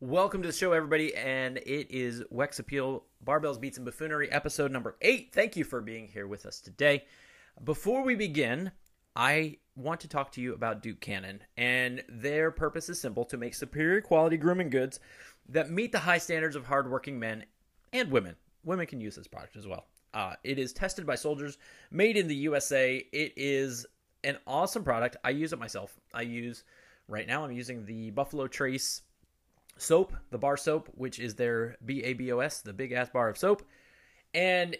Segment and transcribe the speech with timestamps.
[0.00, 4.70] Welcome to the show, everybody, and it is Wex Appeal Barbells, Beats, and Buffoonery, episode
[4.70, 5.30] number eight.
[5.32, 7.06] Thank you for being here with us today.
[7.64, 8.72] Before we begin,
[9.16, 13.38] I want to talk to you about Duke Cannon, and their purpose is simple to
[13.38, 15.00] make superior quality grooming goods
[15.48, 17.46] that meet the high standards of hardworking men
[17.90, 18.36] and women.
[18.64, 19.86] Women can use this product as well.
[20.12, 21.56] Uh, it is tested by soldiers,
[21.90, 22.96] made in the USA.
[23.14, 23.86] It is
[24.24, 25.16] an awesome product.
[25.24, 25.98] I use it myself.
[26.12, 26.64] I use
[27.08, 27.44] right now.
[27.44, 29.00] I'm using the Buffalo Trace
[29.76, 33.62] soap, the bar soap, which is their BABOS, the big ass bar of soap,
[34.34, 34.76] and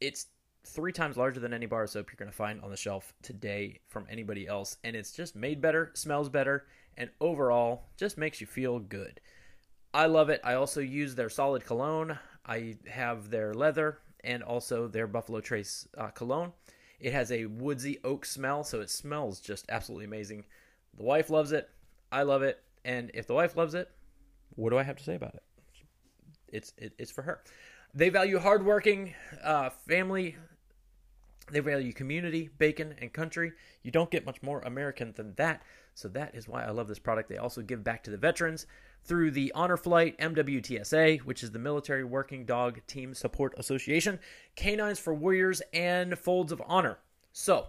[0.00, 0.26] it's
[0.64, 3.14] three times larger than any bar of soap you're going to find on the shelf
[3.22, 4.76] today from anybody else.
[4.84, 6.66] And it's just made better, smells better,
[6.96, 9.20] and overall just makes you feel good.
[9.92, 10.40] I love it.
[10.44, 12.18] I also use their solid cologne.
[12.46, 16.52] I have their leather and also their Buffalo Trace uh, cologne.
[17.00, 20.44] It has a woodsy oak smell, so it smells just absolutely amazing.
[20.96, 21.70] The wife loves it.
[22.12, 22.62] I love it.
[22.84, 23.90] And if the wife loves it,
[24.56, 25.42] what do I have to say about it?
[26.48, 27.42] It's it, it's for her.
[27.94, 30.36] They value hardworking uh, family.
[31.50, 33.52] They value community, bacon, and country.
[33.82, 35.62] You don't get much more American than that.
[35.94, 37.28] So that is why I love this product.
[37.28, 38.66] They also give back to the veterans
[39.04, 44.20] through the Honor Flight MWTSA, which is the Military Working Dog Team Support Association,
[44.56, 46.98] Canines for Warriors, and Folds of Honor.
[47.32, 47.68] So,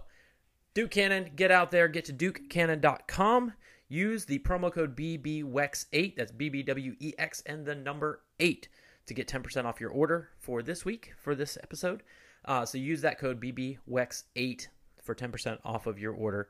[0.74, 3.54] Duke Cannon, get out there, get to dukecannon.com.
[3.92, 8.66] Use the promo code BBWEX8, that's BBWEX, and the number 8
[9.04, 12.02] to get 10% off your order for this week, for this episode.
[12.46, 14.68] Uh, so use that code BBWEX8
[15.02, 16.48] for 10% off of your order.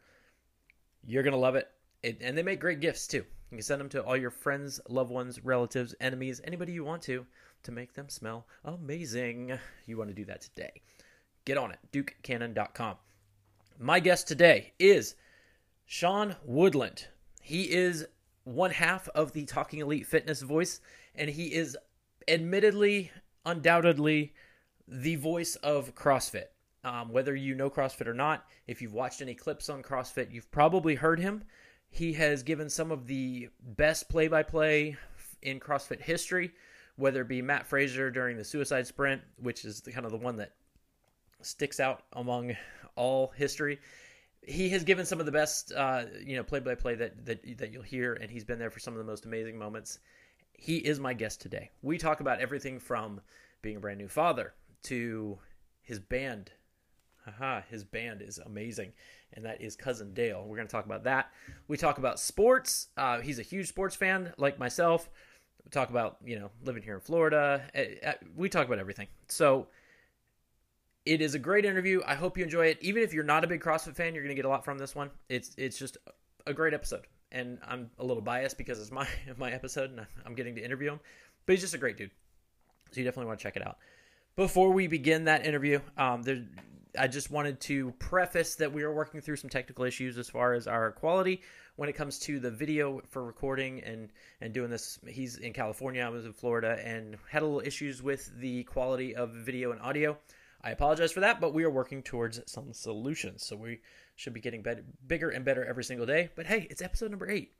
[1.04, 1.68] You're going to love it.
[2.04, 2.18] it.
[2.20, 3.24] And they make great gifts too.
[3.50, 7.02] You can send them to all your friends, loved ones, relatives, enemies, anybody you want
[7.02, 7.26] to,
[7.64, 9.58] to make them smell amazing.
[9.86, 10.80] You want to do that today.
[11.44, 12.98] Get on it, dukecannon.com.
[13.80, 15.16] My guest today is
[15.86, 17.08] Sean Woodland.
[17.42, 18.06] He is
[18.44, 20.80] one half of the Talking Elite Fitness voice,
[21.14, 21.76] and he is
[22.28, 23.10] admittedly,
[23.44, 24.32] undoubtedly,
[24.86, 26.46] the voice of CrossFit.
[26.84, 30.50] Um, whether you know CrossFit or not, if you've watched any clips on CrossFit, you've
[30.50, 31.42] probably heard him.
[31.90, 34.96] He has given some of the best play by play
[35.42, 36.52] in CrossFit history,
[36.96, 40.18] whether it be Mat Fraser during the suicide sprint, which is the, kind of the
[40.18, 40.52] one that
[41.40, 42.56] sticks out among
[42.96, 43.80] all history.
[44.42, 47.58] He has given some of the best, uh, you know, play by play that that
[47.58, 50.00] that you'll hear, and he's been there for some of the most amazing moments.
[50.52, 51.70] He is my guest today.
[51.82, 53.20] We talk about everything from
[53.62, 54.54] being a brand new father
[54.84, 55.38] to
[55.80, 56.50] his band.
[57.24, 58.92] Haha, his band is amazing
[59.34, 60.44] and that is Cousin Dale.
[60.46, 61.30] We're going to talk about that.
[61.68, 62.88] We talk about sports.
[62.96, 65.08] Uh, he's a huge sports fan, like myself.
[65.64, 67.62] We talk about you know living here in Florida.
[67.74, 69.08] Uh, uh, we talk about everything.
[69.28, 69.68] So
[71.04, 72.00] it is a great interview.
[72.06, 72.78] I hope you enjoy it.
[72.80, 74.78] Even if you're not a big CrossFit fan, you're going to get a lot from
[74.78, 75.10] this one.
[75.28, 75.96] It's it's just
[76.46, 80.34] a great episode, and I'm a little biased because it's my my episode and I'm
[80.34, 81.00] getting to interview him.
[81.46, 82.10] But he's just a great dude,
[82.90, 83.78] so you definitely want to check it out.
[84.36, 86.42] Before we begin that interview, um, there
[86.98, 90.52] I just wanted to preface that we are working through some technical issues as far
[90.52, 91.42] as our quality
[91.76, 94.10] when it comes to the video for recording and
[94.40, 94.98] and doing this.
[95.08, 99.16] He's in California, I was in Florida, and had a little issues with the quality
[99.16, 100.16] of video and audio.
[100.64, 103.44] I apologize for that, but we are working towards some solutions.
[103.44, 103.80] So we
[104.14, 106.30] should be getting better, bigger and better every single day.
[106.36, 107.52] But hey, it's episode number eight,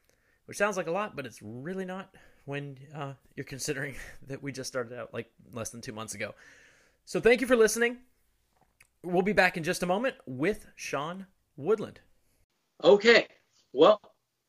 [0.47, 2.15] which sounds like a lot, but it's really not
[2.45, 3.97] when uh, you're considering
[4.29, 6.35] that we just started out like less than two months ago.
[7.05, 7.99] So thank you for listening.
[9.03, 11.27] We'll be back in just a moment with Sean
[11.57, 12.01] Woodland.
[12.85, 13.27] Okay.
[13.73, 14.01] Well,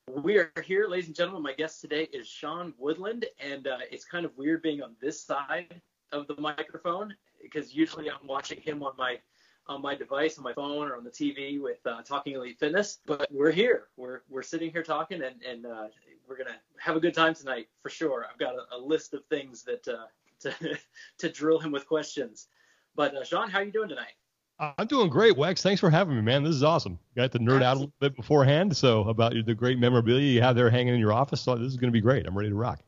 [0.08, 1.41] we are here, ladies and gentlemen.
[1.41, 5.20] My guest today is Sean Woodland, and uh, it's kind of weird being on this
[5.20, 5.81] side
[6.12, 9.20] of the microphone because usually I'm watching him on my
[9.68, 13.00] on my device, on my phone, or on the TV with uh, Talking Elite Fitness.
[13.06, 13.88] But we're here.
[13.98, 15.88] We're we're sitting here talking, and and uh,
[16.28, 18.26] we're gonna have a good time tonight for sure.
[18.30, 20.06] I've got a, a list of things that uh,
[20.42, 20.80] to
[21.20, 22.48] to drill him with questions.
[22.96, 24.14] But uh, Sean, how are you doing tonight?
[24.59, 25.62] I'm doing great, Wex.
[25.62, 26.44] Thanks for having me, man.
[26.44, 27.00] This is awesome.
[27.16, 30.56] Got to nerd out a little bit beforehand, so about the great memorabilia you have
[30.56, 31.42] there hanging in your office.
[31.42, 32.28] So this is going to be great.
[32.28, 32.80] I'm ready to rock.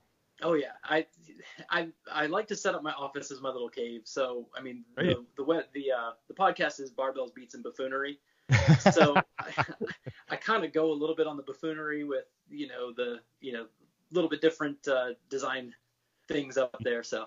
[0.42, 1.08] Oh yeah, I,
[1.70, 4.02] I, I like to set up my office as my little cave.
[4.06, 8.20] So I mean, the the the, the, uh, the podcast is barbells, beats, and buffoonery.
[8.92, 9.66] So I,
[10.30, 13.54] I kind of go a little bit on the buffoonery with you know the you
[13.54, 15.74] know a little bit different uh, design
[16.28, 17.02] things up there.
[17.02, 17.26] So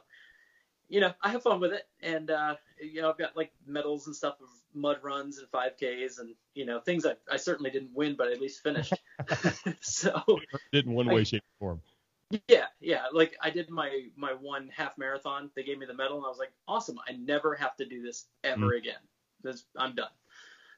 [0.89, 4.07] you know, I have fun with it, and uh, you know, I've got like medals
[4.07, 7.95] and stuff of mud runs and 5Ks, and you know, things I, I certainly didn't
[7.95, 8.95] win, but at least finished.
[9.81, 10.23] so
[10.73, 11.83] didn't one way, shape, or form.
[12.49, 13.05] Yeah, yeah.
[13.13, 15.51] Like I did my my one half marathon.
[15.57, 16.99] They gave me the medal, and I was like, awesome.
[17.09, 18.77] I never have to do this ever mm-hmm.
[18.77, 19.01] again.
[19.43, 20.11] This, I'm done.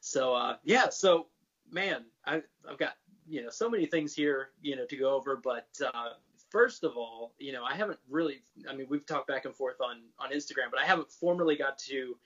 [0.01, 0.91] So uh, yeah.
[0.91, 1.27] So
[1.71, 2.95] man, I, I've got
[3.29, 6.11] you know so many things here you know to go over, but uh,
[6.51, 8.43] first of all, you know, I haven't really.
[8.69, 11.79] I mean, we've talked back and forth on on Instagram, but I haven't formally got
[11.79, 12.17] to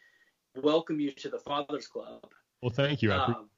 [0.57, 2.27] welcome you to the Fathers Club.
[2.63, 3.13] Well, thank you.
[3.13, 3.49] Um,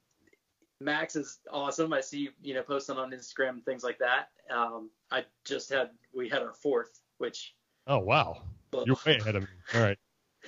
[0.80, 1.92] Max is awesome.
[1.92, 4.28] I see you know posting on Instagram things like that.
[4.50, 7.54] Um, I just had we had our fourth, which.
[7.86, 8.42] Oh wow!
[8.84, 9.48] You're way ahead of me.
[9.74, 9.98] All right.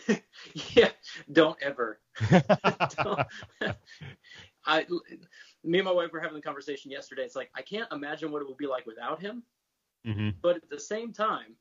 [0.75, 0.90] yeah,
[1.32, 2.00] don't ever.
[2.30, 3.26] don't.
[4.66, 4.86] I,
[5.64, 7.22] me and my wife were having a conversation yesterday.
[7.22, 9.42] It's like I can't imagine what it would be like without him.
[10.06, 10.30] Mm-hmm.
[10.42, 11.56] But at the same time,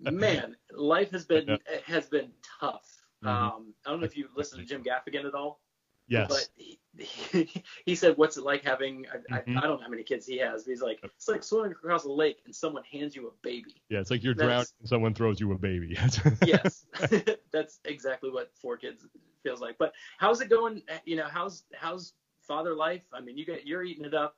[0.00, 2.30] man, life has been has been
[2.60, 2.86] tough.
[3.24, 3.28] Mm-hmm.
[3.28, 5.60] Um, I don't know if you listen to Jim Gaffigan at all.
[6.08, 6.28] Yes.
[6.28, 6.78] But he,
[7.86, 9.58] he, said, "What's it like having?" I, mm-hmm.
[9.58, 10.64] I, I, don't know how many kids he has.
[10.64, 13.74] But he's like, "It's like swimming across a lake and someone hands you a baby."
[13.88, 15.96] Yeah, it's like you're that's, drowning and someone throws you a baby.
[16.46, 16.86] yes,
[17.52, 19.06] that's exactly what four kids
[19.42, 19.76] feels like.
[19.78, 20.82] But how's it going?
[21.04, 23.04] You know, how's how's father life?
[23.12, 24.36] I mean, you get you're eating it up.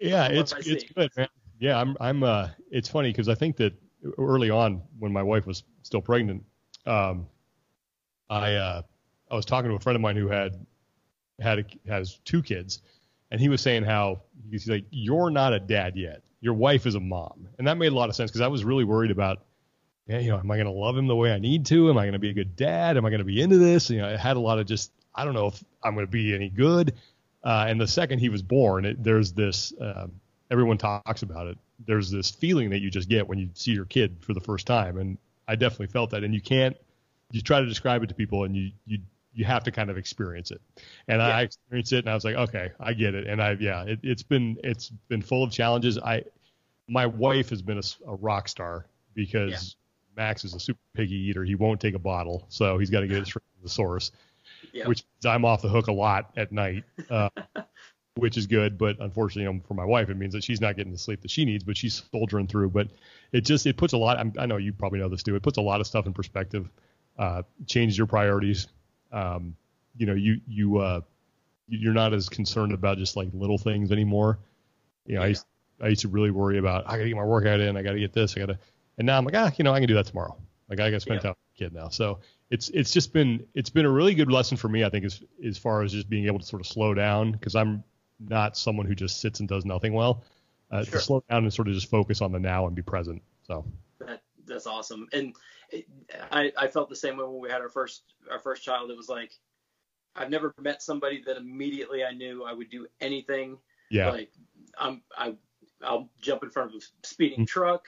[0.00, 1.28] Yeah, it's it's good, man.
[1.60, 2.22] Yeah, I'm I'm.
[2.22, 3.72] Uh, it's funny because I think that
[4.18, 6.44] early on when my wife was still pregnant,
[6.86, 7.28] um,
[8.28, 8.82] I uh
[9.30, 10.66] I was talking to a friend of mine who had
[11.40, 12.80] had a, has two kids,
[13.30, 16.22] and he was saying how he's like, "You're not a dad yet.
[16.40, 18.64] Your wife is a mom," and that made a lot of sense because I was
[18.64, 19.42] really worried about,
[20.06, 21.90] yeah, you know, am I going to love him the way I need to?
[21.90, 22.96] Am I going to be a good dad?
[22.96, 23.90] Am I going to be into this?
[23.90, 26.12] You know, I had a lot of just, I don't know if I'm going to
[26.12, 26.94] be any good.
[27.42, 29.72] Uh, and the second he was born, it, there's this.
[29.72, 30.06] Uh,
[30.50, 31.58] everyone talks about it.
[31.84, 34.66] There's this feeling that you just get when you see your kid for the first
[34.66, 36.24] time, and I definitely felt that.
[36.24, 36.76] And you can't.
[37.32, 38.98] You try to describe it to people, and you you
[39.36, 40.60] you have to kind of experience it.
[41.08, 41.28] And yeah.
[41.28, 43.26] I experienced it and I was like, okay, I get it.
[43.26, 45.98] And I, yeah, it, has been, it's been full of challenges.
[45.98, 46.24] I,
[46.88, 49.76] my wife has been a, a rock star because
[50.16, 50.22] yeah.
[50.22, 51.44] Max is a super piggy eater.
[51.44, 52.46] He won't take a bottle.
[52.48, 54.10] So he's got to get it straight from the source,
[54.72, 54.88] yep.
[54.88, 56.84] which I'm off the hook a lot at night.
[57.10, 57.28] Uh,
[58.14, 60.98] which is good, but unfortunately, for my wife, it means that she's not getting the
[60.98, 62.70] sleep that she needs, but she's soldiering through.
[62.70, 62.88] But
[63.30, 64.18] it just it puts a lot.
[64.18, 65.36] I'm, i know you probably know this too.
[65.36, 66.70] It puts a lot of stuff in perspective,
[67.18, 68.68] uh, changes your priorities,
[69.12, 69.56] um,
[69.96, 71.00] you know, you you uh,
[71.68, 74.38] you're not as concerned about just like little things anymore.
[75.06, 75.24] You know, yeah.
[75.24, 75.46] I used,
[75.82, 78.12] I used to really worry about I gotta get my workout in, I gotta get
[78.12, 78.58] this, I gotta,
[78.98, 80.36] and now I'm like, ah, you know, I can do that tomorrow.
[80.68, 81.22] Like I gotta spend yeah.
[81.22, 81.88] time with the kid now.
[81.88, 82.20] So
[82.50, 84.84] it's it's just been it's been a really good lesson for me.
[84.84, 87.54] I think as as far as just being able to sort of slow down because
[87.54, 87.82] I'm
[88.20, 90.24] not someone who just sits and does nothing well.
[90.70, 90.92] Uh, sure.
[90.92, 93.22] To slow down and sort of just focus on the now and be present.
[93.46, 93.64] So
[94.00, 95.08] that that's awesome.
[95.12, 95.34] And
[96.30, 98.90] I, I felt the same way when we had our first our first child.
[98.90, 99.32] It was like
[100.14, 103.58] I've never met somebody that immediately I knew I would do anything.
[103.90, 104.10] Yeah.
[104.10, 104.30] Like
[104.78, 105.34] I'm I
[105.82, 107.44] I'll jump in front of a speeding mm-hmm.
[107.44, 107.86] truck.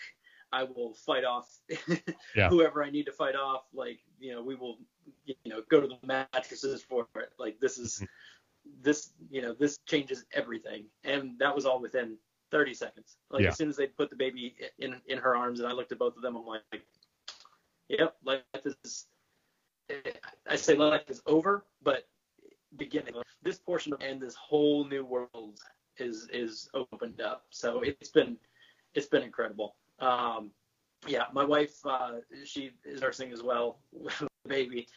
[0.51, 1.59] I will fight off
[2.35, 2.49] yeah.
[2.49, 3.65] whoever I need to fight off.
[3.73, 4.79] Like you know we will
[5.25, 7.33] you know go to the mattresses for it.
[7.39, 8.71] Like this is mm-hmm.
[8.83, 10.87] this you know this changes everything.
[11.05, 12.17] And that was all within
[12.51, 13.17] 30 seconds.
[13.31, 13.49] Like yeah.
[13.49, 15.99] as soon as they put the baby in in her arms and I looked at
[15.99, 16.63] both of them, I'm like,
[17.89, 19.07] yep, life is.
[20.47, 22.07] I say life is over, but
[22.77, 23.15] beginning.
[23.43, 25.61] This portion of and this whole new world
[25.97, 27.45] is is opened up.
[27.51, 28.37] So it's been
[28.95, 29.77] it's been incredible.
[30.01, 30.51] Um,
[31.07, 34.89] yeah, my wife uh, she is nursing as well with the baby,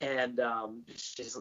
[0.00, 1.38] and um, she's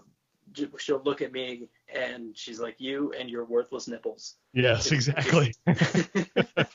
[0.78, 5.54] she'll look at me and she's like, "You and your worthless nipples." Yes, exactly.
[5.68, 6.66] I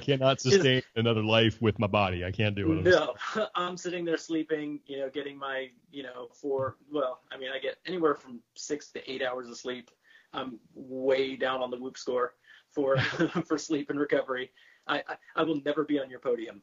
[0.00, 2.24] cannot sustain another life with my body.
[2.24, 2.84] I can't do it.
[2.84, 3.14] No,
[3.54, 6.76] I'm sitting there sleeping, you know, getting my, you know, four.
[6.90, 9.90] Well, I mean, I get anywhere from six to eight hours of sleep.
[10.32, 12.34] I'm way down on the Whoop score
[12.70, 12.98] for
[13.46, 14.50] for sleep and recovery.
[14.88, 16.62] I, I, I will never be on your podium.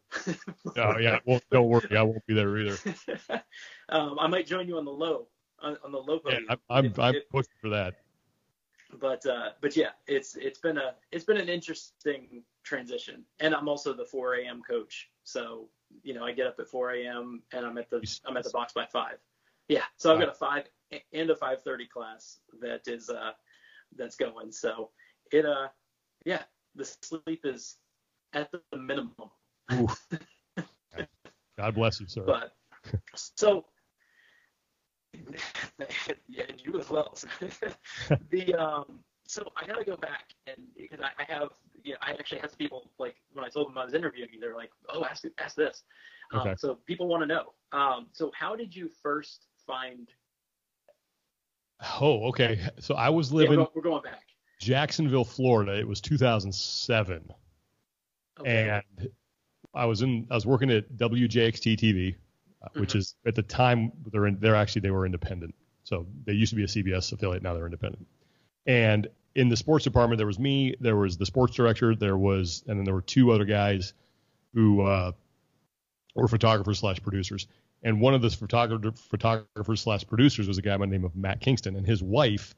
[0.78, 2.78] oh yeah, well don't worry, I won't be there either.
[3.90, 5.28] um, I might join you on the low
[5.64, 6.46] on, on the low podium.
[6.50, 7.96] Yeah, I'm I'm, I'm pushing for that.
[9.00, 13.68] But uh, but yeah, it's it's been a it's been an interesting transition, and I'm
[13.68, 14.62] also the 4 a.m.
[14.68, 15.10] coach.
[15.24, 15.68] So
[16.04, 17.42] you know, I get up at 4 a.m.
[17.54, 19.18] and I'm at the I'm at the box by five.
[19.68, 20.66] Yeah, so I've got a five
[21.14, 23.32] and a 5:30 class that is uh
[23.96, 24.52] that's going.
[24.52, 24.92] So
[25.32, 25.70] it uh
[26.26, 26.44] yeah,
[26.76, 27.78] the sleep is
[28.34, 29.14] at the minimum.
[31.58, 32.24] God bless you, sir.
[32.26, 32.56] But
[33.16, 33.66] so
[36.28, 37.18] yeah, and you as well.
[38.30, 41.50] the um, so I got to go back and because I, I have,
[41.86, 44.40] know, I actually had some people like when I told them I was interviewing you,
[44.40, 45.84] they're like, oh, ask ask this.
[46.32, 46.56] Um.
[46.58, 47.54] So people want to know.
[47.72, 50.10] Um, so how did you first find?
[52.00, 52.60] Oh, okay.
[52.80, 53.60] So I was living.
[53.60, 54.24] Yeah, we're, going back.
[54.60, 55.78] Jacksonville, Florida.
[55.78, 57.32] It was 2007,
[58.40, 58.70] okay.
[58.70, 59.10] and
[59.74, 60.28] I was in.
[60.32, 62.16] I was working at WJXT TV
[62.76, 63.00] which mm-hmm.
[63.00, 65.54] is at the time they're in, they're actually they were independent.
[65.84, 68.08] So they used to be a CBS affiliate, now they're independent.
[68.66, 72.64] And in the sports department, there was me, there was the sports director, there was,
[72.68, 73.94] and then there were two other guys
[74.54, 75.12] who uh,
[76.16, 77.48] were photographers slash producers.
[77.84, 81.16] And one of the photographer, photographers slash producers was a guy by the name of
[81.16, 82.56] Matt Kingston, and his wife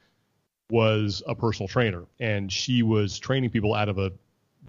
[0.69, 4.11] was a personal trainer, and she was training people out of a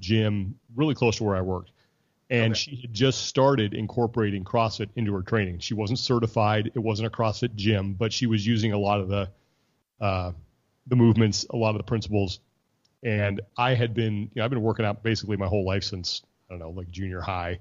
[0.00, 1.72] gym really close to where I worked.
[2.28, 2.58] And okay.
[2.58, 5.60] she had just started incorporating CrossFit into her training.
[5.60, 9.08] She wasn't certified; it wasn't a CrossFit gym, but she was using a lot of
[9.08, 9.30] the
[10.00, 10.32] uh,
[10.86, 12.40] the movements, a lot of the principles.
[13.02, 16.22] And I had been, you know, I've been working out basically my whole life since
[16.48, 17.60] I don't know, like junior high,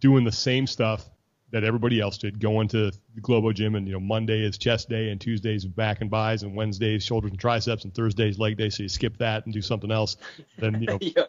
[0.00, 1.08] doing the same stuff
[1.52, 4.88] that everybody else did, going to the Globo gym and you know Monday is chest
[4.88, 8.70] day and Tuesdays back and bis and Wednesdays shoulders and triceps and Thursdays leg day.
[8.70, 10.16] So you skip that and do something else.
[10.58, 11.24] Then you know, yeah.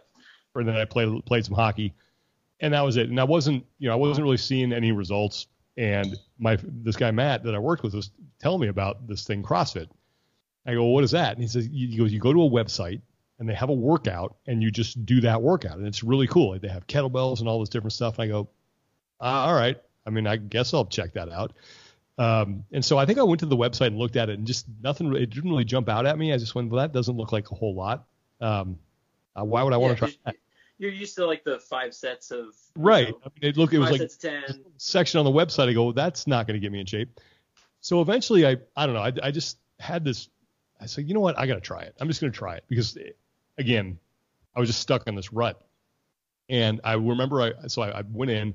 [0.55, 1.93] and then I played played some hockey,
[2.60, 3.10] and that was it.
[3.10, 5.48] And I wasn't you know I wasn't really seeing any results.
[5.75, 9.41] And my this guy Matt that I worked with was telling me about this thing
[9.41, 9.88] CrossFit.
[10.65, 11.33] I go, well, what is that?
[11.33, 13.01] And he says, he goes, you go to a website
[13.39, 16.51] and they have a workout and you just do that workout and it's really cool.
[16.51, 18.17] Like they have kettlebells and all this different stuff.
[18.17, 18.50] And I go,
[19.19, 19.77] uh, all right.
[20.05, 21.53] I mean, I guess I'll check that out.
[22.17, 24.45] Um, and so I think I went to the website and looked at it and
[24.45, 26.31] just nothing, it didn't really jump out at me.
[26.31, 28.05] I just went, well, that doesn't look like a whole lot.
[28.39, 28.77] Um,
[29.36, 30.36] uh, why would I want to try that?
[30.77, 33.10] You're used to like the five sets of right.
[33.10, 34.44] Know, I mean, it look it was like ten.
[34.77, 35.70] section on the website.
[35.70, 37.20] I go, well, that's not going to get me in shape.
[37.82, 39.01] So eventually, I I don't know.
[39.01, 40.30] I, I just had this.
[40.82, 41.38] I said, you know what?
[41.38, 41.96] I got to try it.
[42.00, 42.98] I'm just going to try it because,
[43.58, 44.00] again,
[44.56, 45.62] I was just stuck in this rut.
[46.50, 48.53] And I remember, I so I, I went in,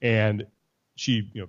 [0.00, 0.46] and
[0.94, 1.48] she, you know,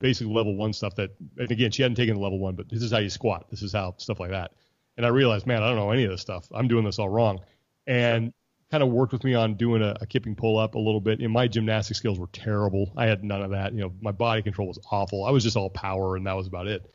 [0.00, 2.82] basically level one stuff that, and again, she hadn't taken the level one, but this
[2.82, 3.48] is how you squat.
[3.50, 4.52] This is how stuff like that.
[4.96, 6.48] And I realized, man, I don't know any of this stuff.
[6.52, 7.40] I'm doing this all wrong.
[7.86, 8.32] And
[8.72, 11.20] kind of worked with me on doing a, a kipping pull up a little bit.
[11.20, 12.90] And my gymnastic skills were terrible.
[12.96, 13.74] I had none of that.
[13.74, 15.26] You know, my body control was awful.
[15.26, 16.90] I was just all power, and that was about it.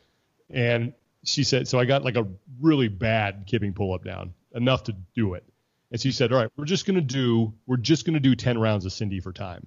[0.50, 0.92] And
[1.24, 2.26] she said, so I got like a
[2.60, 5.44] really bad kipping pull up down, enough to do it.
[5.92, 8.84] And she said, all right, we're just gonna do, we're just gonna do 10 rounds
[8.84, 9.64] of Cindy for time.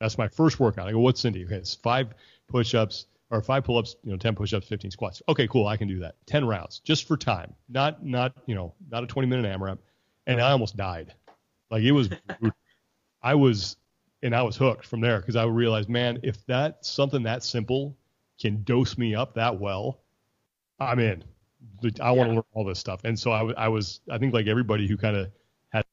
[0.00, 0.88] That's my first workout.
[0.88, 1.44] I go, what's Cindy?
[1.44, 2.08] Okay, it's five
[2.48, 5.22] push-ups or five pull-ups, you know, 10 push-ups, 15 squats.
[5.28, 5.68] Okay, cool.
[5.68, 6.16] I can do that.
[6.26, 7.54] 10 rounds just for time.
[7.68, 9.78] Not, not, you know, not a 20 minute AMRAP.
[10.26, 11.14] And I almost died.
[11.70, 12.10] Like it was,
[13.22, 13.76] I was,
[14.22, 17.96] and I was hooked from there because I realized, man, if that something that simple
[18.40, 20.00] can dose me up that well,
[20.80, 21.24] I'm in.
[22.00, 23.00] I want to learn all this stuff.
[23.04, 25.30] And so I, I was, I think like everybody who kind of
[25.70, 25.84] had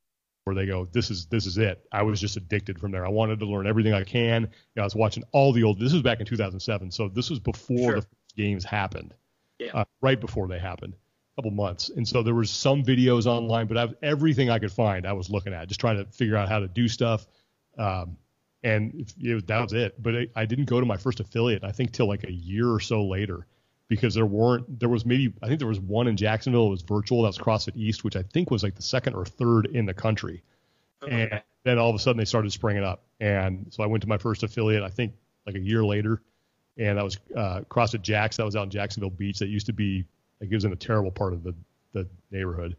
[0.44, 1.86] where they go, this is this is it.
[1.92, 3.06] I was just addicted from there.
[3.06, 4.44] I wanted to learn everything I can.
[4.44, 5.80] You know, I was watching all the old.
[5.80, 8.02] This was back in 2007, so this was before sure.
[8.02, 9.14] the games happened.
[9.60, 9.72] Yeah.
[9.74, 10.96] Uh, right before they happened,
[11.36, 11.90] couple months.
[11.90, 15.30] And so there was some videos online, but I, everything I could find, I was
[15.30, 17.26] looking at, just trying to figure out how to do stuff.
[17.78, 18.18] Um,
[18.64, 20.02] and it was, that was it.
[20.02, 21.64] But I didn't go to my first affiliate.
[21.64, 23.48] I think till like a year or so later
[23.92, 26.68] because there weren't there was maybe I think there was one in Jacksonville.
[26.68, 27.24] It was virtual.
[27.24, 29.94] That was CrossFit East, which I think was like the second or third in the
[29.94, 30.44] country.
[31.04, 31.24] Okay.
[31.30, 34.08] And then all of a sudden they started springing up, and so I went to
[34.08, 34.82] my first affiliate.
[34.82, 35.12] I think
[35.46, 36.22] like a year later,
[36.78, 38.38] and that was uh, CrossFit Jacks.
[38.38, 39.40] That was out in Jacksonville Beach.
[39.40, 40.06] That used to be
[40.42, 41.56] it was in a terrible part of the
[41.94, 42.76] the neighborhood.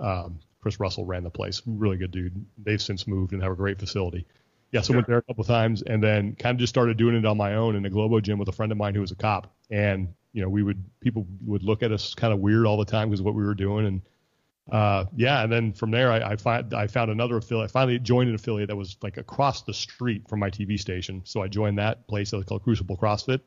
[0.00, 1.62] Um, Chris Russell ran the place.
[1.66, 2.44] Really good dude.
[2.58, 4.26] They've since moved and have a great facility.
[4.72, 4.96] Yeah, so sure.
[4.96, 7.54] went there a couple times and then kind of just started doing it on my
[7.54, 9.54] own in a Globo gym with a friend of mine who was a cop.
[9.70, 12.84] And you know, we would people would look at us kind of weird all the
[12.84, 14.02] time because what we were doing, and
[14.72, 17.70] uh, yeah, and then from there I, I find I found another affiliate.
[17.70, 21.22] I finally joined an affiliate that was like across the street from my TV station,
[21.24, 23.40] so I joined that place that was called Crucible CrossFit.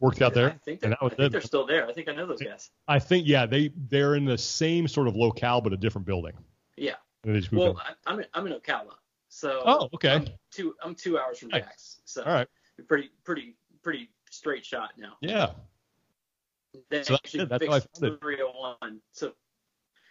[0.00, 1.86] Worked out there, I think, and I think they're still there.
[1.86, 2.70] I think I know those guys.
[2.88, 6.32] I think yeah, they they're in the same sort of locale but a different building.
[6.78, 6.94] Yeah.
[7.52, 8.94] Well, I, am in, I'm in Ocala,
[9.28, 10.14] so oh okay.
[10.14, 12.48] I'm two I'm two hours from Jax, so all right.
[12.88, 15.12] Pretty pretty pretty straight shot now.
[15.20, 15.50] Yeah.
[16.88, 19.00] They so actually that's fixed 301.
[19.12, 19.32] So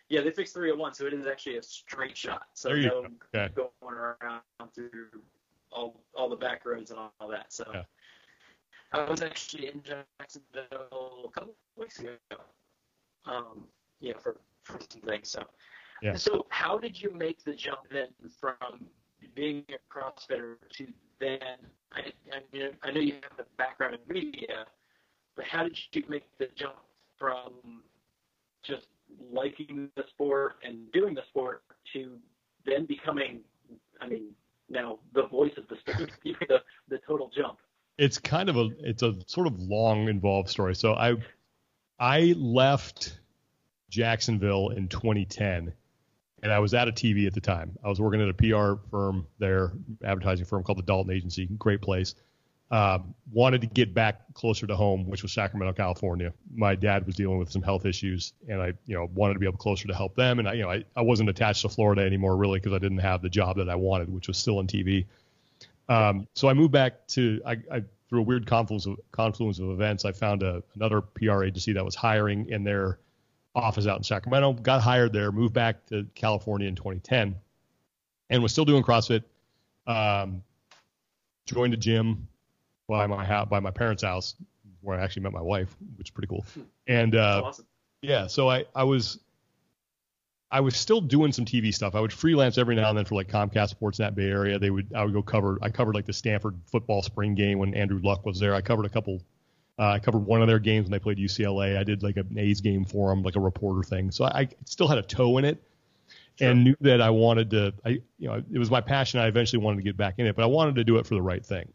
[0.10, 2.44] yeah, they fixed 301, so it is actually a straight shot.
[2.54, 3.54] So no okay.
[3.56, 4.42] going around
[4.76, 5.08] through
[5.72, 7.52] all all the back roads and all, all that.
[7.52, 7.84] So yeah.
[8.92, 12.16] I was actually in Jacksonville a couple weeks ago.
[13.26, 13.66] Um,
[14.00, 15.30] yeah, for for some things.
[15.30, 15.44] So
[16.02, 16.16] yeah.
[16.16, 18.08] So how did you make the jump then
[18.40, 18.88] from
[19.36, 20.88] being a CrossFitter to
[21.20, 21.58] then?
[21.92, 24.66] I, I, mean, I know you have a background in media,
[25.36, 26.76] but how did you make the jump
[27.18, 27.84] from
[28.64, 28.88] just
[29.32, 32.18] liking the sport and doing the sport to
[32.66, 33.40] then becoming,
[34.00, 34.30] I mean,
[34.70, 37.58] now the voice of the sport, the, the total jump?
[38.00, 40.76] It's kind of a, it's a sort of long, involved story.
[40.76, 41.16] So I,
[42.00, 43.20] I left
[43.90, 45.74] Jacksonville in 2010
[46.42, 47.78] and I was at a TV at the time.
[47.84, 51.82] I was working at a PR firm there, advertising firm called the Dalton Agency, great
[51.82, 52.16] place
[52.72, 53.00] uh,
[53.32, 56.34] wanted to get back closer to home, which was Sacramento, California.
[56.54, 59.48] My dad was dealing with some health issues, and I, you know, wanted to be
[59.48, 60.38] able closer to help them.
[60.40, 63.00] And I, you know, I, I wasn't attached to Florida anymore really because I didn't
[63.00, 65.06] have the job that I wanted, which was still in TV.
[65.90, 69.70] Um, so I moved back to I, I through a weird confluence of, confluence of
[69.70, 73.00] events, I found a, another PR agency that was hiring in their
[73.56, 74.54] office out in Sacramento.
[74.54, 77.36] Got hired there, moved back to California in 2010,
[78.30, 79.24] and was still doing CrossFit.
[79.86, 80.44] Um,
[81.46, 82.28] joined a gym
[82.88, 84.36] by my house, by my parents' house,
[84.82, 86.46] where I actually met my wife, which is pretty cool.
[86.88, 87.66] And uh, awesome.
[88.02, 89.20] yeah, so I I was
[90.52, 91.94] I was still doing some TV stuff.
[91.94, 94.58] I would freelance every now and then for like Comcast Sportsnet Bay Area.
[94.58, 95.60] They would I would go cover.
[95.62, 98.56] I covered like the Stanford football spring game when Andrew Luck was there.
[98.56, 99.22] I covered a couple.
[99.78, 101.78] Uh, I covered one of their games when they played UCLA.
[101.78, 104.12] I did like an A's game for them, like a reporter thing.
[104.12, 105.64] So I, I still had a toe in it,
[106.38, 106.50] sure.
[106.50, 107.74] and knew that I wanted to.
[107.86, 109.20] I you know it was my passion.
[109.20, 111.14] I eventually wanted to get back in it, but I wanted to do it for
[111.14, 111.72] the right thing.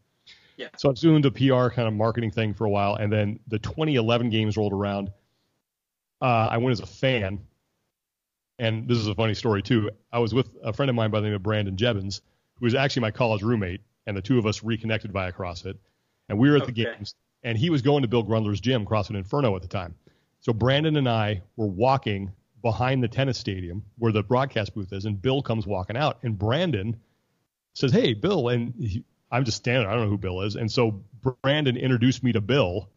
[0.57, 0.69] Yeah.
[0.77, 3.39] So I was doing the PR kind of marketing thing for a while, and then
[3.49, 5.11] the 2011 games rolled around.
[6.21, 7.41] Uh, I went as a fan,
[8.59, 9.91] and this is a funny story too.
[10.13, 12.21] I was with a friend of mine by the name of Brandon Jebbins,
[12.59, 15.77] who was actually my college roommate, and the two of us reconnected via CrossFit,
[16.29, 16.73] and we were at okay.
[16.73, 19.95] the games, and he was going to Bill Grundler's gym, CrossFit Inferno, at the time.
[20.41, 22.33] So Brandon and I were walking
[22.63, 26.39] behind the tennis stadium where the broadcast booth is, and Bill comes walking out, and
[26.39, 26.97] Brandon
[27.75, 29.89] says, "Hey, Bill," and he, I'm just standing.
[29.89, 31.03] I don't know who Bill is, and so
[31.43, 32.89] Brandon introduced me to Bill.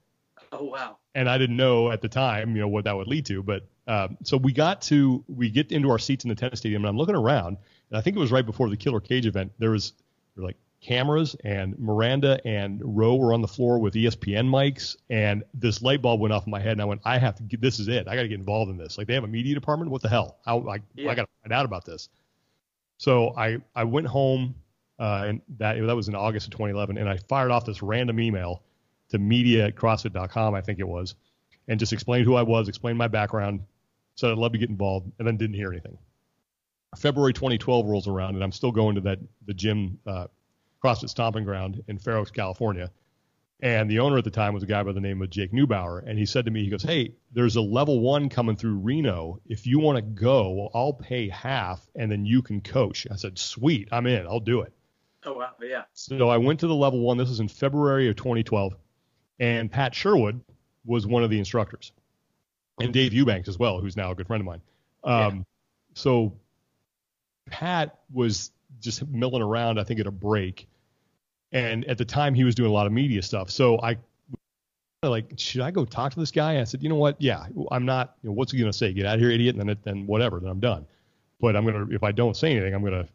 [0.51, 0.97] Oh wow!
[1.17, 3.41] And I didn't know at the time, you know, what that would lead to.
[3.43, 6.83] But uh, so we got to we get into our seats in the tennis stadium,
[6.83, 7.57] and I'm looking around,
[7.89, 9.51] and I think it was right before the Killer Kage event.
[9.57, 9.93] There was
[10.35, 14.95] there were like cameras, and Miranda and Roe were on the floor with ESPN mics,
[15.09, 17.43] and this light bulb went off in my head, and I went, I have to
[17.43, 18.07] get this is it.
[18.07, 18.97] I got to get involved in this.
[18.97, 19.89] Like they have a media department.
[19.89, 20.37] What the hell?
[20.45, 21.09] How I yeah.
[21.09, 22.09] I got to find out about this.
[22.97, 24.55] So I I went home
[24.99, 26.97] uh, and that that was in August of 2011.
[26.97, 28.63] And I fired off this random email
[29.09, 31.15] to media at CrossFit.com, I think it was,
[31.67, 33.61] and just explained who I was, explained my background,
[34.15, 35.97] said I'd love to get involved, and then didn't hear anything.
[36.97, 40.27] February 2012 rolls around, and I'm still going to that the gym, uh,
[40.83, 42.91] CrossFit Stomping Ground in Fair Oaks, California.
[43.59, 46.03] And the owner at the time was a guy by the name of Jake Neubauer.
[46.05, 49.41] And he said to me, he goes, Hey, there's a level one coming through Reno.
[49.47, 53.07] If you want to go, I'll pay half and then you can coach.
[53.11, 54.27] I said, Sweet, I'm in.
[54.27, 54.73] I'll do it.
[55.25, 55.83] Oh wow, yeah.
[55.93, 57.17] So I went to the level one.
[57.17, 58.75] This was in February of 2012,
[59.39, 60.41] and Pat Sherwood
[60.85, 61.91] was one of the instructors,
[62.79, 64.61] and Dave Eubanks as well, who's now a good friend of mine.
[65.03, 65.43] Um, yeah.
[65.93, 66.33] So
[67.49, 70.67] Pat was just milling around, I think, at a break,
[71.51, 73.49] and at the time he was doing a lot of media stuff.
[73.49, 73.97] So I
[75.03, 76.53] like, should I go talk to this guy?
[76.53, 77.15] And I said, you know what?
[77.19, 78.15] Yeah, I'm not.
[78.23, 78.93] You know, what's he gonna say?
[78.93, 79.55] Get out of here, idiot!
[79.55, 80.39] And then then whatever.
[80.39, 80.85] Then I'm done.
[81.39, 83.07] But I'm gonna if I don't say anything, I'm gonna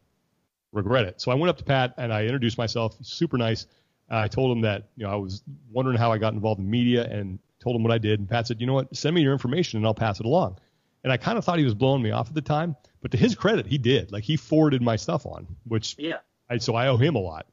[0.72, 1.20] regret it.
[1.20, 2.96] So I went up to Pat and I introduced myself.
[3.02, 3.66] Super nice.
[4.12, 7.04] I told him that you know I was wondering how I got involved in media
[7.04, 8.18] and told him what I did.
[8.18, 10.58] And Pat said, you know what, send me your information and I'll pass it along.
[11.04, 13.16] And I kind of thought he was blowing me off at the time, but to
[13.16, 14.12] his credit, he did.
[14.12, 16.18] Like he forwarded my stuff on, which yeah.
[16.50, 17.46] I, so I owe him a lot.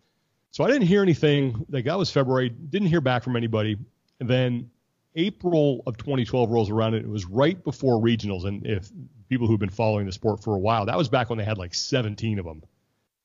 [0.52, 1.66] So I didn't hear anything.
[1.70, 2.50] Like that was February.
[2.50, 3.78] Didn't hear back from anybody.
[4.20, 4.70] And then
[5.16, 8.46] April of 2012 rolls around and it was right before regionals.
[8.46, 8.90] And if
[9.30, 11.58] people who've been following the sport for a while, that was back when they had
[11.58, 12.64] like 17 of them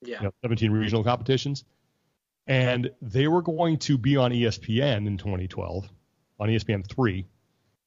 [0.07, 0.19] yeah.
[0.19, 1.65] You know, 17 regional competitions.
[2.47, 5.89] And they were going to be on ESPN in 2012,
[6.39, 7.25] on ESPN 3,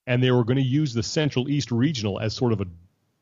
[0.07, 2.65] and they were going to use the Central East Regional as sort of a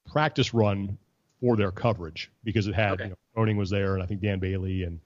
[0.09, 0.97] practice run
[1.41, 3.03] for their coverage because it had, okay.
[3.03, 4.99] you know, Froning was there, and I think Dan Bailey and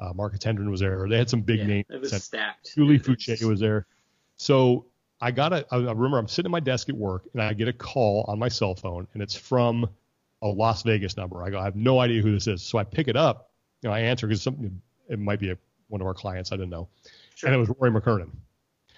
[0.00, 1.08] uh, Marcus Hendren was there.
[1.08, 1.86] They had some big yeah, names.
[1.88, 2.74] It was stacked.
[2.74, 3.86] Julie Foucher was there.
[4.36, 4.86] So
[5.20, 7.68] I got a, I remember I'm sitting at my desk at work, and I get
[7.68, 9.88] a call on my cell phone, and it's from
[10.42, 11.42] a Las Vegas number.
[11.42, 12.62] I go, I have no idea who this is.
[12.62, 13.50] So I pick it up.
[13.82, 16.52] You know, I answer because something it might be a, one of our clients.
[16.52, 16.88] I didn't know.
[17.34, 17.48] Sure.
[17.48, 18.30] And it was Rory McKernan.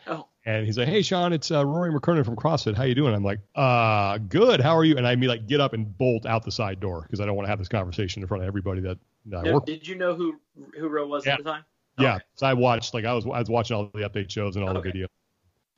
[0.07, 0.27] Oh.
[0.47, 2.75] And he's like, Hey, Sean, it's uh, Rory McKernan from CrossFit.
[2.75, 3.15] How you doing?
[3.15, 4.61] I'm like, uh, good.
[4.61, 4.97] How are you?
[4.97, 7.37] And I mean, like, get up and bolt out the side door because I don't
[7.37, 9.67] want to have this conversation in front of everybody that, that I work.
[9.67, 10.41] Did you know who
[10.79, 11.35] who Rory was yeah.
[11.35, 11.65] at the time?
[11.99, 12.15] Yeah.
[12.17, 12.25] Okay.
[12.37, 14.77] So I watched like I was I was watching all the update shows and all
[14.77, 14.91] okay.
[14.91, 15.09] the videos.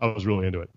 [0.00, 0.70] I was really into it.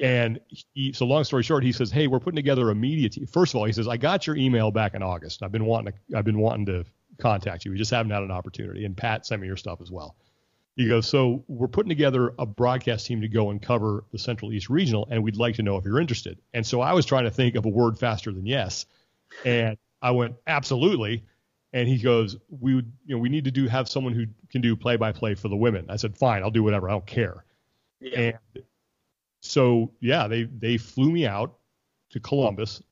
[0.00, 0.38] And
[0.74, 3.54] he, so long story short, he says, "Hey, we're putting together a media team." First
[3.54, 5.42] of all, he says, "I got your email back in August.
[5.42, 6.84] I've been wanting to, I've been wanting to
[7.20, 7.70] contact you.
[7.72, 10.16] We just haven't had an opportunity." And Pat sent me your stuff as well.
[10.76, 14.52] He goes, "So we're putting together a broadcast team to go and cover the Central
[14.52, 17.24] East Regional, and we'd like to know if you're interested." And so I was trying
[17.24, 18.86] to think of a word faster than yes,
[19.44, 21.24] and I went, "Absolutely."
[21.72, 24.62] And he goes, "We would, you know, we need to do have someone who can
[24.62, 26.88] do play-by-play for the women." I said, "Fine, I'll do whatever.
[26.88, 27.44] I don't care."
[28.00, 28.18] Yeah.
[28.18, 28.64] And
[29.40, 31.58] so yeah, they they flew me out
[32.10, 32.82] to Columbus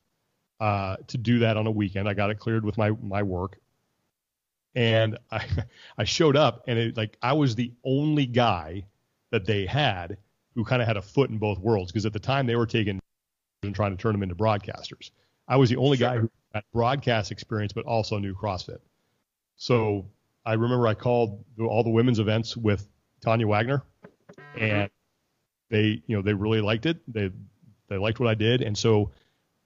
[0.59, 2.07] uh, to do that on a weekend.
[2.07, 3.59] I got it cleared with my my work,
[4.77, 5.43] and I
[5.97, 8.85] I showed up and it like I was the only guy
[9.31, 10.17] that they had
[10.55, 12.65] who kind of had a foot in both worlds because at the time they were
[12.65, 12.99] taking
[13.63, 15.11] and trying to turn them into broadcasters.
[15.47, 16.07] I was the only sure.
[16.07, 18.79] guy who had broadcast experience but also knew CrossFit.
[19.57, 20.05] So
[20.45, 22.87] I remember I called all the women's events with
[23.21, 23.83] Tanya Wagner,
[24.31, 24.63] mm-hmm.
[24.63, 24.89] and
[25.69, 26.99] they you know they really liked it.
[27.11, 27.31] They
[27.89, 29.11] they liked what I did, and so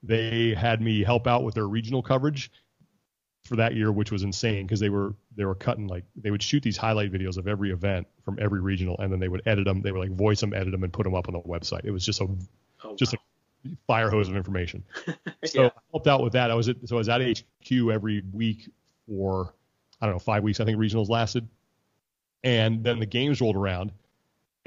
[0.04, 2.50] they had me help out with their regional coverage
[3.46, 6.44] for that year, which was insane because they were they were cutting like they would
[6.44, 9.66] shoot these highlight videos of every event from every regional, and then they would edit
[9.66, 9.82] them.
[9.82, 11.82] They would like voice them, edit them, and put them up on the website.
[11.84, 12.28] It was just a
[12.84, 13.20] oh, just wow.
[13.66, 14.84] a fire hose of information.
[15.46, 15.68] so yeah.
[15.68, 16.52] I helped out with that.
[16.52, 18.70] I was at, so I was at HQ every week
[19.08, 19.54] for
[20.00, 20.60] I don't know five weeks.
[20.60, 21.48] I think regionals lasted,
[22.44, 23.92] and then the games rolled around,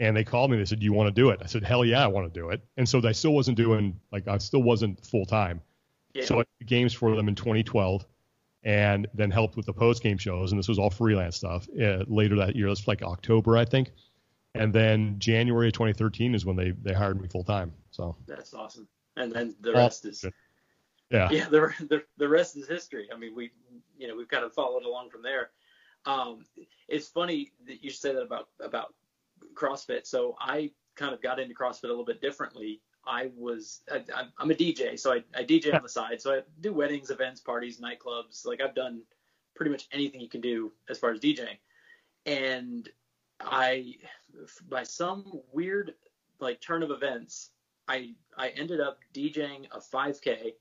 [0.01, 0.57] and they called me.
[0.57, 2.41] They said, "Do you want to do it?" I said, "Hell yeah, I want to
[2.41, 5.61] do it." And so I still wasn't doing like I still wasn't full time.
[6.13, 6.25] Yeah.
[6.25, 8.05] So I did games for them in 2012
[8.65, 10.53] and then helped with the post game shows.
[10.53, 12.69] And this was all freelance stuff uh, later that year.
[12.69, 13.93] That's like October, I think.
[14.55, 17.73] And then January of 2013 is when they, they hired me full time.
[17.91, 18.89] So that's awesome.
[19.17, 20.25] And then the rest is,
[21.11, 23.09] yeah, yeah, the, the, the rest is history.
[23.13, 23.51] I mean, we,
[23.99, 25.51] you know, we've kind of followed along from there.
[26.07, 26.45] Um,
[26.89, 28.95] it's funny that you say that about, about
[29.55, 30.07] CrossFit.
[30.07, 32.81] So I kind of got into CrossFit a little bit differently.
[33.07, 34.03] I was I,
[34.41, 36.21] am a DJ, so I, I DJ on the side.
[36.21, 38.47] So I do weddings, events, parties, nightclubs.
[38.47, 39.03] Like I've done
[39.55, 41.59] pretty much anything you can do as far as DJing.
[42.27, 42.89] And
[43.41, 43.95] I,
[44.69, 45.95] by some weird
[46.41, 47.51] like turn of events,
[47.89, 50.53] I I ended up DJing a 5K,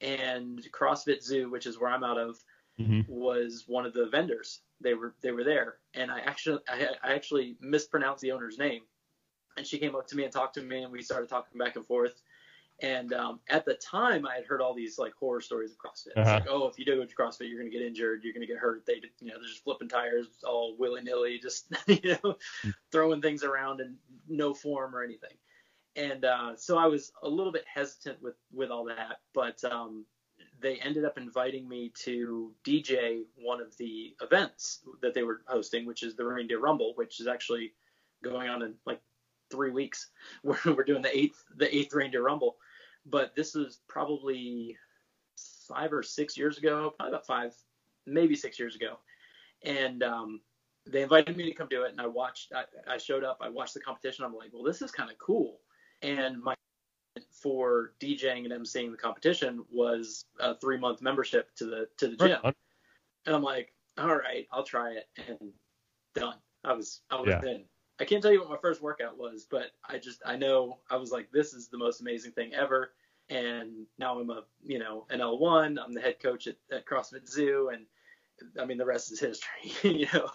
[0.00, 2.38] and CrossFit Zoo, which is where I'm out of,
[2.80, 3.00] mm-hmm.
[3.08, 4.60] was one of the vendors.
[4.80, 8.82] They were they were there, and I actually I, I actually mispronounced the owner's name
[9.56, 11.76] and she came up to me and talked to me, and we started talking back
[11.76, 12.22] and forth.
[12.82, 16.18] And um, at the time, I had heard all these like horror stories of CrossFit.
[16.18, 16.36] Uh-huh.
[16.36, 18.86] It's like, oh, if you do CrossFit, you're gonna get injured, you're gonna get hurt.
[18.86, 22.36] They, you know, they're just flipping tires all willy nilly, just you know,
[22.90, 23.96] throwing things around in
[24.28, 25.36] no form or anything.
[25.96, 30.06] And uh, so I was a little bit hesitant with with all that, but um,
[30.60, 35.86] they ended up inviting me to DJ one of the events that they were hosting,
[35.86, 37.72] which is the Reindeer Rumble, which is actually
[38.22, 39.00] going on in like
[39.50, 40.08] three weeks.
[40.42, 42.56] We're, we're doing the eighth the eighth reindeer rumble,
[43.06, 44.76] but this is probably
[45.68, 47.54] five or six years ago, probably about five,
[48.06, 48.98] maybe six years ago,
[49.62, 50.40] and um,
[50.86, 52.52] they invited me to come do it, and I watched.
[52.54, 53.38] I, I showed up.
[53.40, 54.24] I watched the competition.
[54.24, 55.58] I'm like, well, this is kind of cool.
[56.02, 56.54] And my
[57.30, 62.16] for DJing and emceeing the competition was a three month membership to the to the
[62.16, 62.38] gym.
[62.42, 62.54] Right
[63.26, 65.52] and I'm like, all right, I'll try it, and
[66.14, 66.36] done.
[66.64, 67.50] I was I was yeah.
[67.50, 67.64] in.
[68.00, 70.96] I can't tell you what my first workout was, but I just I know I
[70.96, 72.92] was like, this is the most amazing thing ever.
[73.28, 75.76] And now I'm a you know an L1.
[75.78, 77.84] I'm the head coach at, at CrossFit Zoo, and
[78.60, 79.72] I mean the rest is history.
[79.98, 80.30] you know,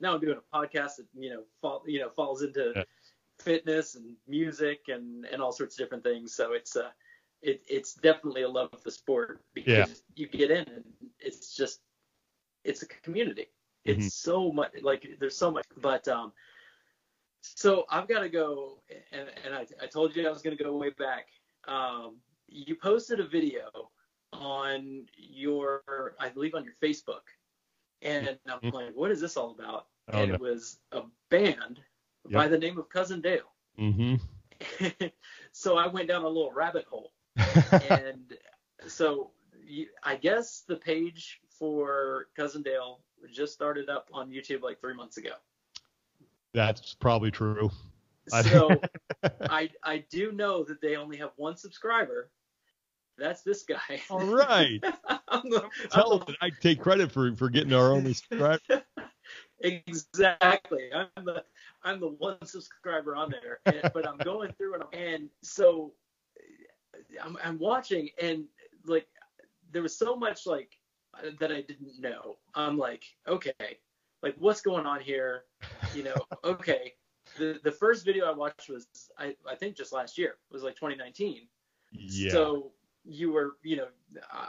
[0.00, 2.82] now I'm doing a podcast that you know fall you know falls into yeah.
[3.38, 6.34] fitness and music and and all sorts of different things.
[6.34, 6.90] So it's uh
[7.42, 9.86] it, it's definitely a love of the sport because yeah.
[10.16, 10.84] you get in and
[11.20, 11.80] it's just
[12.64, 13.46] it's a community.
[13.84, 14.08] It's mm-hmm.
[14.08, 16.32] so much like there's so much, but um
[17.44, 18.78] so I've got to go,
[19.12, 21.26] and, and I, I, told you I was going to go way back.
[21.68, 22.16] Um,
[22.48, 23.68] you posted a video
[24.32, 25.82] on your,
[26.18, 27.22] I believe, on your Facebook,
[28.00, 28.74] and I'm mm-hmm.
[28.74, 29.86] like, what is this all about?
[30.10, 30.34] Oh, and no.
[30.34, 31.80] it was a band
[32.28, 32.32] yep.
[32.32, 33.52] by the name of Cousin Dale.
[33.78, 35.06] Mm-hmm.
[35.52, 37.12] so I went down a little rabbit hole,
[37.90, 38.32] and
[38.86, 43.00] so you, I guess the page for Cousin Dale
[43.32, 45.32] just started up on YouTube like three months ago.
[46.54, 47.70] That's probably true.
[48.28, 48.80] So
[49.50, 52.30] I I do know that they only have one subscriber.
[53.18, 54.02] That's this guy.
[54.08, 54.80] All right.
[55.44, 58.82] the, Tell them that I take credit for for getting our only subscriber.
[59.60, 60.90] exactly.
[60.94, 61.44] I'm the
[61.82, 65.92] I'm the one subscriber on there, and, but I'm going through and and so
[67.22, 68.44] I'm, I'm watching and
[68.86, 69.06] like
[69.72, 70.70] there was so much like
[71.38, 72.36] that I didn't know.
[72.54, 73.52] I'm like, okay,
[74.24, 75.44] like what's going on here?
[75.94, 76.94] You know, okay.
[77.38, 78.86] The the first video I watched was
[79.18, 80.30] I, I think just last year.
[80.50, 81.46] It was like 2019.
[81.92, 82.32] Yeah.
[82.32, 82.72] So
[83.04, 83.86] you were, you know,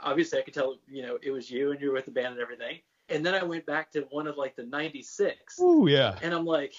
[0.02, 2.28] obviously I could tell, you know, it was you and you were with the band
[2.28, 2.78] and everything.
[3.08, 5.56] And then I went back to one of like the 96.
[5.60, 6.18] Oh yeah.
[6.22, 6.72] And I'm like,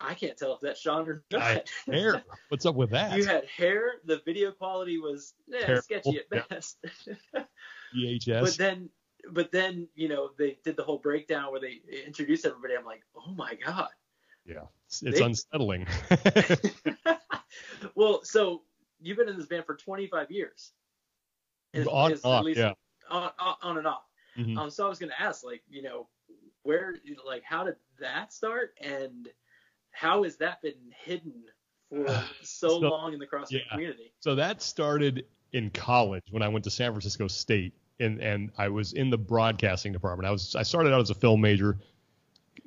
[0.00, 1.68] I can't tell if that's Sean or not.
[1.86, 2.22] hair.
[2.48, 3.16] What's up with that?
[3.16, 3.94] You had hair.
[4.04, 6.78] The video quality was eh, sketchy at best.
[7.96, 8.40] VHS.
[8.40, 8.88] But then
[9.30, 12.74] but then you know they did the whole breakdown where they introduced everybody.
[12.74, 13.88] I'm like, oh my god.
[14.44, 15.86] Yeah, it's, it's they, unsettling.
[17.94, 18.62] well, so
[19.00, 20.72] you've been in this band for 25 years.
[21.90, 22.72] on and off, yeah.
[23.10, 23.30] On,
[23.62, 24.02] on, and off.
[24.38, 24.58] Mm-hmm.
[24.58, 26.08] Um, so I was going to ask, like, you know,
[26.62, 26.94] where,
[27.26, 29.28] like, how did that start, and
[29.90, 31.34] how has that been hidden
[31.88, 32.06] for
[32.42, 33.58] so, so long in the CrossFit yeah.
[33.70, 34.12] community?
[34.20, 38.68] So that started in college when I went to San Francisco State, and and I
[38.68, 40.28] was in the broadcasting department.
[40.28, 41.78] I was I started out as a film major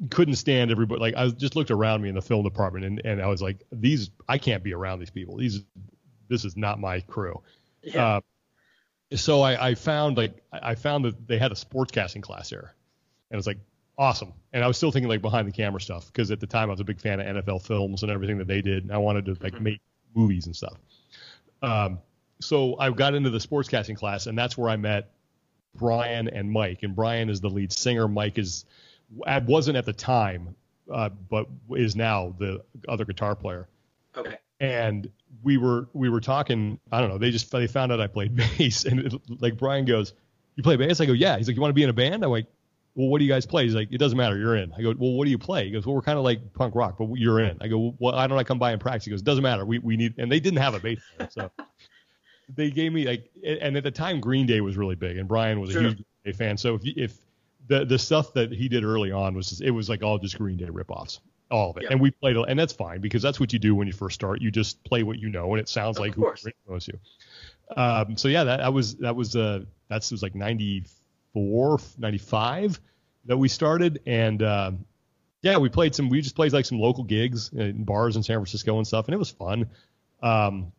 [0.09, 0.99] couldn't stand everybody.
[0.99, 3.63] Like I just looked around me in the film department and, and I was like,
[3.71, 5.37] these, I can't be around these people.
[5.37, 5.63] These,
[6.27, 7.41] this is not my crew.
[7.81, 8.05] Yeah.
[8.05, 8.21] Uh,
[9.13, 12.75] so I, I found like, I found that they had a sportscasting class there
[13.29, 13.59] and it was like
[13.97, 14.33] awesome.
[14.51, 16.71] And I was still thinking like behind the camera stuff because at the time I
[16.71, 18.83] was a big fan of NFL films and everything that they did.
[18.83, 19.63] And I wanted to like mm-hmm.
[19.63, 19.81] make
[20.13, 20.77] movies and stuff.
[21.61, 21.99] Um,
[22.41, 25.11] so I got into the sportscasting class and that's where I met
[25.77, 26.83] Brian and Mike.
[26.83, 28.07] And Brian is the lead singer.
[28.07, 28.65] Mike is
[29.09, 30.55] wasn't at the time,
[30.91, 33.67] uh, but is now the other guitar player.
[34.15, 34.37] Okay.
[34.59, 35.09] And
[35.43, 36.79] we were we were talking.
[36.91, 37.17] I don't know.
[37.17, 40.13] They just they found out I played bass, and it, like Brian goes,
[40.55, 42.23] "You play bass?" I go, "Yeah." He's like, "You want to be in a band?"
[42.23, 42.47] I'm like,
[42.95, 44.37] "Well, what do you guys play?" He's like, "It doesn't matter.
[44.37, 46.23] You're in." I go, "Well, what do you play?" He goes, "Well, we're kind of
[46.23, 48.79] like punk rock, but you're in." I go, "Well, why don't I come by and
[48.79, 49.65] practice?" He goes, "Doesn't matter.
[49.65, 51.51] We we need." And they didn't have a bass player, so
[52.53, 53.29] they gave me like.
[53.43, 55.81] And at the time, Green Day was really big, and Brian was sure.
[55.81, 56.57] a huge Green Day fan.
[56.57, 57.17] So if if
[57.67, 60.37] the the stuff that he did early on was just, it was like all just
[60.37, 61.19] Green Day ripoffs,
[61.51, 61.85] all of it.
[61.89, 64.41] And we played, and that's fine because that's what you do when you first start.
[64.41, 66.31] You just play what you know, and it sounds of like who
[66.69, 66.99] knows you.
[67.75, 72.79] Um, so yeah, that, that was that was uh that was like 94, 95
[73.25, 74.85] that we started, and um,
[75.41, 76.09] yeah, we played some.
[76.09, 79.15] We just played like some local gigs in bars in San Francisco and stuff, and
[79.15, 79.67] it was fun.
[80.21, 80.71] Um,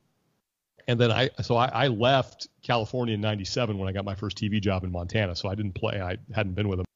[0.88, 4.36] and then I so I, I left California in '97 when I got my first
[4.36, 5.34] TV job in Montana.
[5.34, 6.00] So I didn't play.
[6.00, 6.86] I hadn't been with them.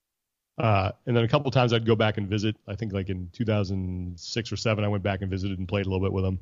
[0.59, 2.55] Uh, and then a couple times I'd go back and visit.
[2.68, 5.88] I think like in 2006 or seven, I went back and visited and played a
[5.88, 6.38] little bit with them.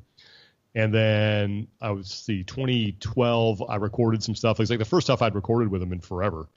[0.75, 3.63] And then I was see 2012.
[3.67, 4.59] I recorded some stuff.
[4.59, 6.47] It was like the first stuff I'd recorded with them in forever.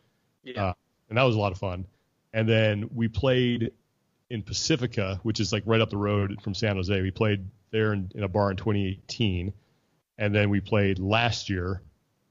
[0.42, 0.64] Yeah.
[0.64, 0.72] Uh,
[1.09, 1.87] and that was a lot of fun.
[2.33, 3.72] And then we played
[4.28, 7.00] in Pacifica, which is like right up the road from San Jose.
[7.00, 9.52] We played there in, in a bar in 2018
[10.18, 11.83] and then we played last year,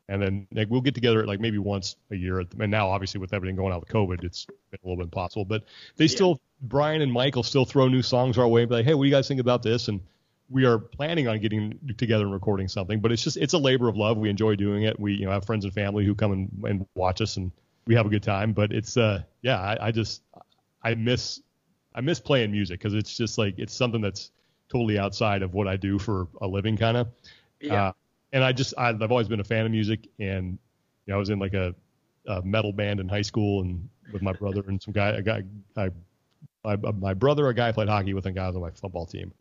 [0.08, 2.39] and then like we'll get together like maybe once a year.
[2.39, 5.46] And now, obviously, with everything going on with COVID, it's been a little bit impossible.
[5.46, 5.63] But
[5.98, 6.15] they yeah.
[6.15, 9.04] still, Brian and Michael still throw new songs our way and be like, hey, what
[9.04, 9.88] do you guys think about this?
[9.88, 10.02] And
[10.52, 13.00] we are planning on getting together and recording something.
[13.00, 14.17] But it's just it's a labor of love.
[14.17, 15.00] We enjoy doing it.
[15.00, 17.52] We you know have friends and family who come and, and watch us, and
[17.88, 18.54] we have a good time.
[18.54, 20.22] But it's uh yeah, I, I just
[20.84, 21.41] I miss
[21.96, 24.32] I miss playing music because it's just like it's something that's
[24.70, 27.08] totally outside of what I do for a living, kind of.
[27.62, 27.88] Yeah.
[27.88, 27.91] Uh,
[28.34, 30.58] and I just I, have always been a fan of music, and
[31.06, 31.76] you know, I was in like a,
[32.28, 35.43] a, metal band in high school, and with my brother and some guy, a guy,
[35.76, 35.89] I,
[36.63, 39.34] my, my brother, a guy played hockey with, and guys on my football team.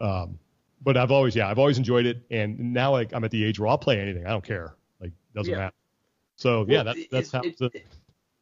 [0.00, 0.38] Um,
[0.82, 3.58] but I've always, yeah, I've always enjoyed it, and now like I'm at the age
[3.58, 4.26] where I'll play anything.
[4.26, 5.58] I don't care, like doesn't yeah.
[5.58, 5.74] matter.
[6.36, 7.40] So well, yeah, that, that's how.
[7.40, 7.86] It, it,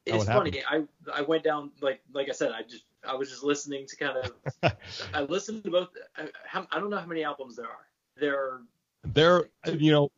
[0.06, 0.62] it's funny.
[0.68, 0.82] I
[1.12, 2.52] I went down like like I said.
[2.52, 4.76] I just I was just listening to kind of.
[5.14, 5.88] I listened to both.
[6.16, 6.28] I,
[6.70, 7.86] I don't know how many albums there are.
[8.18, 8.62] There are
[9.04, 10.10] there, you know,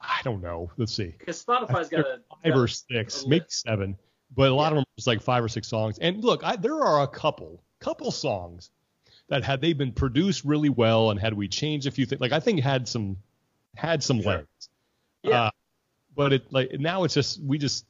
[0.00, 0.70] I don't know.
[0.76, 1.14] Let's see.
[1.18, 3.96] Because Spotify's got a five got or six, maybe seven,
[4.34, 4.68] but a lot yeah.
[4.68, 5.98] of them are just like five or six songs.
[5.98, 8.70] And look, I, there are a couple, couple songs
[9.28, 12.32] that had they been produced really well and had we changed a few things, like
[12.32, 13.16] I think had some,
[13.74, 14.32] had some sure.
[14.32, 14.68] legs.
[15.22, 15.42] Yeah.
[15.42, 15.50] Uh,
[16.14, 17.84] but it like now it's just we just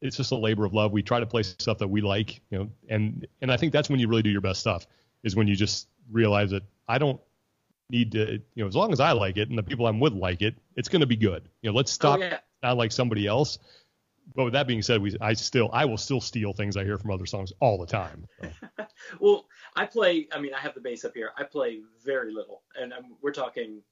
[0.00, 0.92] it's just a labor of love.
[0.92, 3.90] We try to play stuff that we like, you know, and and I think that's
[3.90, 4.86] when you really do your best stuff
[5.22, 7.20] is when you just realize that I don't
[7.90, 10.12] need to, you know, as long as I like it and the people I'm with
[10.12, 11.48] like it, it's going to be good.
[11.62, 12.38] You know, let's oh, stop oh, yeah.
[12.62, 13.58] not like somebody else.
[14.34, 16.98] But with that being said, we I still I will still steal things I hear
[16.98, 18.26] from other songs all the time.
[18.40, 18.50] So.
[19.20, 19.46] well,
[19.76, 20.26] I play.
[20.32, 21.30] I mean, I have the bass up here.
[21.36, 23.82] I play very little, and I'm, we're talking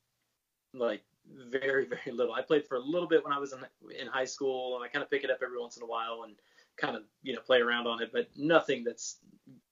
[0.73, 2.35] like very very little.
[2.35, 3.61] I played for a little bit when I was in
[3.97, 6.25] in high school, and I kind of pick it up every once in a while
[6.25, 6.35] and
[6.77, 9.19] kind of you know play around on it, but nothing that's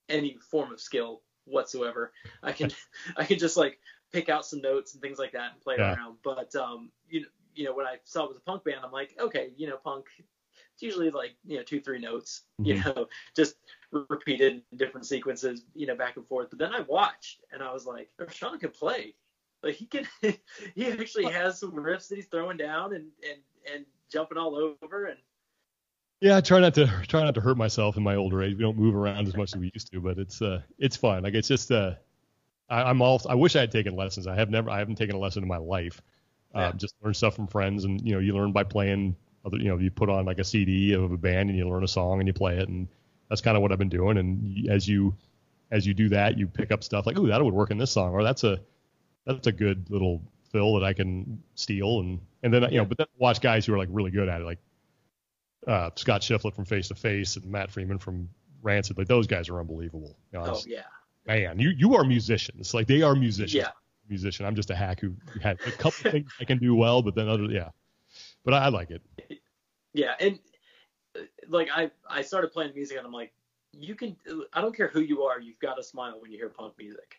[0.09, 2.13] any form of skill whatsoever.
[2.43, 2.71] I can
[3.17, 3.79] I can just like
[4.13, 5.95] pick out some notes and things like that and play yeah.
[5.95, 6.17] around.
[6.23, 8.93] But um, you know, you know, when I saw it was a punk band, I'm
[8.93, 10.07] like, okay, you know, punk.
[10.75, 12.71] It's usually like you know two three notes, mm-hmm.
[12.71, 13.57] you know, just
[13.91, 16.49] repeated in different sequences, you know, back and forth.
[16.51, 19.15] But then I watched and I was like, Sean can play.
[19.63, 20.07] Like he can,
[20.75, 23.41] he actually has some riffs that he's throwing down and and
[23.73, 25.19] and jumping all over and
[26.23, 28.55] yeah, I try not to try not to hurt myself in my older age.
[28.55, 31.25] We don't move around as much as we used to, but it's uh it's fun.
[31.25, 31.95] Like it's just uh
[32.73, 33.21] I, am all.
[33.29, 34.27] I wish I had taken lessons.
[34.27, 34.71] I have never.
[34.71, 36.01] I haven't taken a lesson in my life.
[36.55, 39.17] Uh, just learn stuff from friends, and you know, you learn by playing.
[39.45, 41.85] Other, you know, you put on like a CD of a band, and you learn
[41.85, 42.89] a song, and you play it, and
[43.29, 44.19] that's kind of what I've been doing.
[44.19, 45.15] And as you
[45.71, 47.91] as you do that, you pick up stuff like, oh, that would work in this
[47.91, 48.61] song, or that's a
[49.27, 52.99] that's a good little fill that I can steal, and and then you know, but
[52.99, 54.59] then watch guys who are like really good at it, like
[55.67, 58.29] uh, Scott Shiflett from Face to Face and Matt Freeman from
[58.63, 58.99] Rancid.
[58.99, 60.17] Like those guys are unbelievable.
[60.33, 60.83] You know, oh yeah.
[61.27, 62.75] Man, you you are musicians.
[62.75, 63.55] Like they are musicians.
[63.55, 63.71] Yeah.
[64.09, 64.45] Musician.
[64.45, 67.29] I'm just a hack who had a couple things I can do well, but then
[67.29, 67.71] other yeah.
[68.45, 69.03] But I, I like it.
[69.95, 70.39] Yeah, and
[71.15, 73.35] uh, like I I started playing music and I'm like,
[73.73, 74.17] you can
[74.55, 77.17] I don't care who you are, you've got to smile when you hear punk music.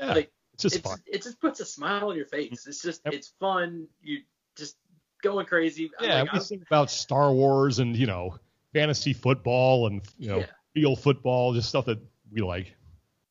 [0.00, 0.98] Yeah, like it's just it's, fun.
[1.06, 2.66] It just puts a smile on your face.
[2.66, 3.14] It's just yep.
[3.14, 3.86] it's fun.
[4.02, 4.22] You
[4.56, 4.76] just
[5.22, 5.90] going crazy.
[6.00, 8.36] Yeah, like, we think about Star Wars and you know
[8.72, 10.46] fantasy football and you know yeah.
[10.74, 12.00] field football, just stuff that
[12.32, 12.74] we like.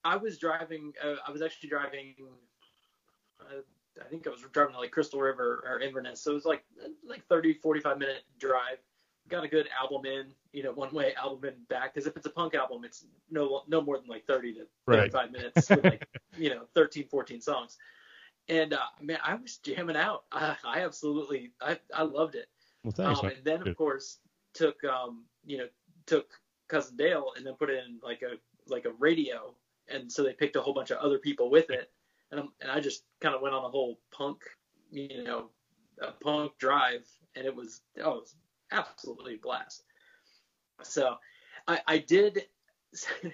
[0.07, 0.93] I was driving.
[1.03, 2.15] Uh, I was actually driving.
[3.41, 3.59] Uh,
[3.99, 6.63] I think I was driving to like Crystal River or Inverness, so it was like
[7.05, 8.77] like 30, 45 minute drive.
[9.27, 11.93] Got a good album in, you know, one way album in back.
[11.93, 15.13] Because if it's a punk album, it's no no more than like 30 to 35
[15.13, 15.31] right.
[15.31, 17.77] minutes with like you know 13, 14 songs.
[18.47, 20.23] And uh, man, I was jamming out.
[20.31, 22.47] I, I absolutely, I, I loved it.
[22.85, 23.19] Well, thanks.
[23.19, 24.19] Um, and then of course
[24.53, 25.67] took, um, you know,
[26.05, 26.27] took
[26.69, 28.35] cousin Dale and then put it in like a
[28.71, 29.53] like a radio,
[29.89, 31.91] and so they picked a whole bunch of other people with it,
[32.31, 34.41] and I'm, and I just kind of went on a whole punk,
[34.91, 35.49] you know,
[36.01, 38.35] a punk drive, and it was oh, it was
[38.71, 39.83] absolutely a blast.
[40.83, 41.15] So
[41.67, 42.45] I, I did.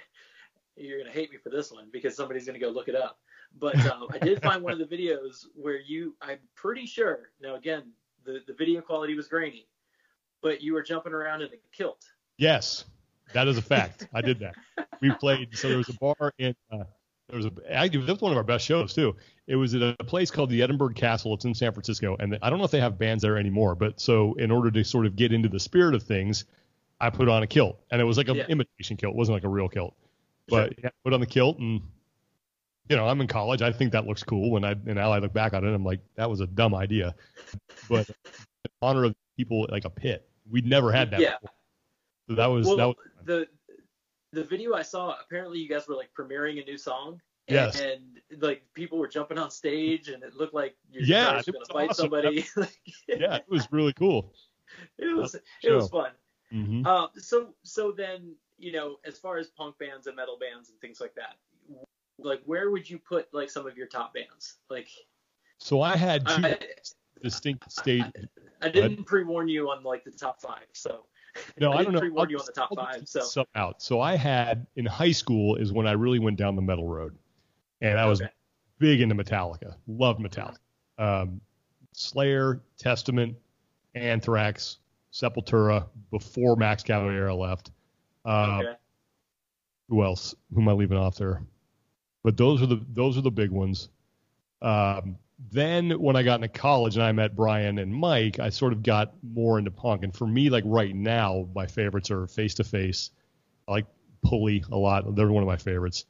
[0.76, 3.20] you're gonna hate me for this one because somebody's gonna go look it up.
[3.60, 7.30] But um, I did find one of the videos where you, I'm pretty sure.
[7.42, 7.92] Now again,
[8.26, 9.68] the the video quality was grainy,
[10.42, 12.04] but you were jumping around in a kilt.
[12.38, 12.86] Yes,
[13.34, 14.08] that is a fact.
[14.14, 14.56] I did that.
[15.02, 15.58] We played.
[15.58, 16.56] So there was a bar in.
[16.72, 16.84] Uh,
[17.30, 17.52] there was a.
[17.70, 19.16] Actually, that was one of our best shows too.
[19.48, 21.34] It was at a place called the Edinburgh Castle.
[21.34, 23.76] It's in San Francisco, and I don't know if they have bands there anymore.
[23.76, 26.46] But so in order to sort of get into the spirit of things,
[27.00, 28.46] I put on a kilt, and it was like an yeah.
[28.48, 29.14] imitation kilt.
[29.14, 29.96] It wasn't like a real kilt.
[30.48, 30.84] But sure.
[30.84, 31.82] yeah, put on the kilt and
[32.90, 33.62] you know, I'm in college.
[33.62, 34.52] I think that looks cool.
[34.52, 36.76] When I and now I look back on it, I'm like, that was a dumb
[36.76, 37.16] idea.
[37.90, 41.20] But in honor of people like a pit, we'd never had that.
[41.20, 41.36] Yeah.
[41.42, 41.56] Before.
[42.30, 43.48] So that was well, that was the
[44.32, 45.16] the video I saw.
[45.22, 47.22] Apparently, you guys were like premiering a new song.
[47.50, 47.82] And, yes.
[47.82, 51.66] And like people were jumping on stage, and it looked like you yeah, were gonna
[51.72, 52.04] fight awesome.
[52.04, 52.46] somebody.
[53.08, 54.34] yeah, it was really cool.
[54.98, 56.14] It was it was fun.
[56.52, 56.88] Mm-hmm.
[56.88, 60.80] Uh, so so then you know, as far as punk bands and metal bands and
[60.80, 61.36] things like that,
[62.18, 64.56] like where would you put like some of your top bands?
[64.72, 64.88] Like
[65.60, 66.58] So I had two I,
[67.22, 68.06] distinct state
[68.62, 70.60] I, I didn't pre-warn you on like the top 5.
[70.74, 71.06] So
[71.60, 72.02] no, I, I don't know.
[72.02, 73.08] You on the top five.
[73.08, 73.82] So out.
[73.82, 77.16] So I had in high school is when I really went down the metal road,
[77.82, 78.32] and I was okay.
[78.80, 79.76] big into Metallica.
[79.88, 80.58] Loved Metallica.
[80.98, 81.42] Um,
[81.94, 83.36] Slayer, Testament,
[83.96, 84.78] Anthrax,
[85.12, 87.72] Sepultura before Max Cavalera left.
[88.26, 88.74] Uh, okay.
[89.90, 90.34] Who else?
[90.54, 91.44] Who am I leaving off there?
[92.24, 93.90] But those are the those are the big ones.
[94.62, 95.18] Um,
[95.52, 98.84] then when I got into college and I met Brian and Mike, I sort of
[98.84, 100.04] got more into punk.
[100.04, 103.12] And for me, like right now, my favorites are Face to Face.
[103.68, 103.86] I like
[104.24, 105.16] Pulley a lot.
[105.16, 106.06] They're one of my favorites.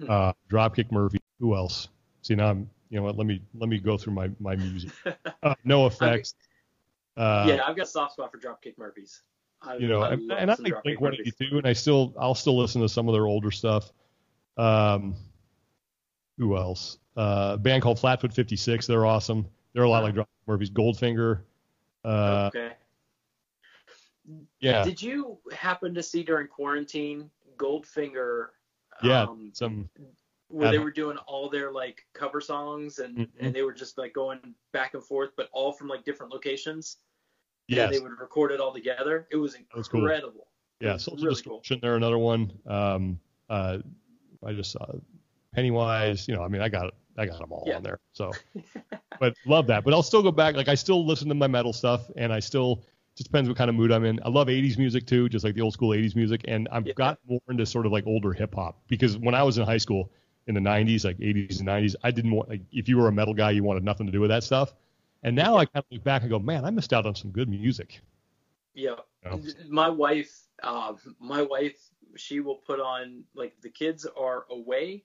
[0.00, 0.10] Hmm.
[0.10, 1.18] Uh, Dropkick Murphy.
[1.40, 1.88] Who else?
[2.22, 3.16] See now I'm you know what?
[3.16, 4.90] Let me let me go through my my music.
[5.42, 6.34] Uh, NOFX.
[7.16, 9.22] Uh, yeah, I've got soft spot for Dropkick Murphys.
[9.62, 12.34] I, you know, and I and, and I like Blink 182, and I still I'll
[12.34, 13.92] still listen to some of their older stuff.
[14.56, 15.14] Um,
[16.38, 16.98] who else?
[17.16, 18.86] Uh, a band called Flatfoot 56.
[18.86, 19.46] They're awesome.
[19.72, 20.70] They're a lot like Dropkick Murphys.
[20.70, 21.40] Goldfinger.
[22.04, 22.72] Uh, okay.
[24.60, 24.84] Yeah.
[24.84, 28.48] Did you happen to see during quarantine Goldfinger?
[29.02, 29.22] Yeah.
[29.22, 29.88] Um, some.
[30.48, 33.44] Where they were doing all their like cover songs and mm-hmm.
[33.44, 34.38] and they were just like going
[34.72, 36.98] back and forth, but all from like different locations.
[37.66, 37.88] Yeah.
[37.88, 39.26] They would record it all together.
[39.32, 40.46] It was incredible.
[40.80, 40.88] Cool.
[40.88, 40.98] Yeah.
[40.98, 41.76] Social really Distortion.
[41.76, 41.80] Cool.
[41.82, 42.52] They're another one.
[42.64, 43.18] Um,
[43.50, 43.78] uh,
[44.46, 44.86] I just saw
[45.56, 46.28] Pennywise.
[46.28, 47.76] You know, I mean, I got I got them all yeah.
[47.76, 47.98] on there.
[48.12, 48.30] So,
[49.20, 49.84] but love that.
[49.84, 50.54] But I'll still go back.
[50.54, 52.84] Like I still listen to my metal stuff, and I still
[53.16, 54.20] just depends what kind of mood I'm in.
[54.22, 56.42] I love 80s music too, just like the old school 80s music.
[56.46, 56.92] And I've yeah.
[56.92, 59.78] got more into sort of like older hip hop because when I was in high
[59.78, 60.12] school
[60.46, 63.12] in the 90s, like 80s and 90s, I didn't want like if you were a
[63.12, 64.74] metal guy, you wanted nothing to do with that stuff.
[65.22, 67.30] And now I kind of look back and go, man, I missed out on some
[67.30, 68.00] good music.
[68.74, 69.40] Yeah, you know?
[69.70, 70.30] my wife,
[70.62, 71.78] uh, my wife,
[72.16, 75.04] she will put on like the kids are away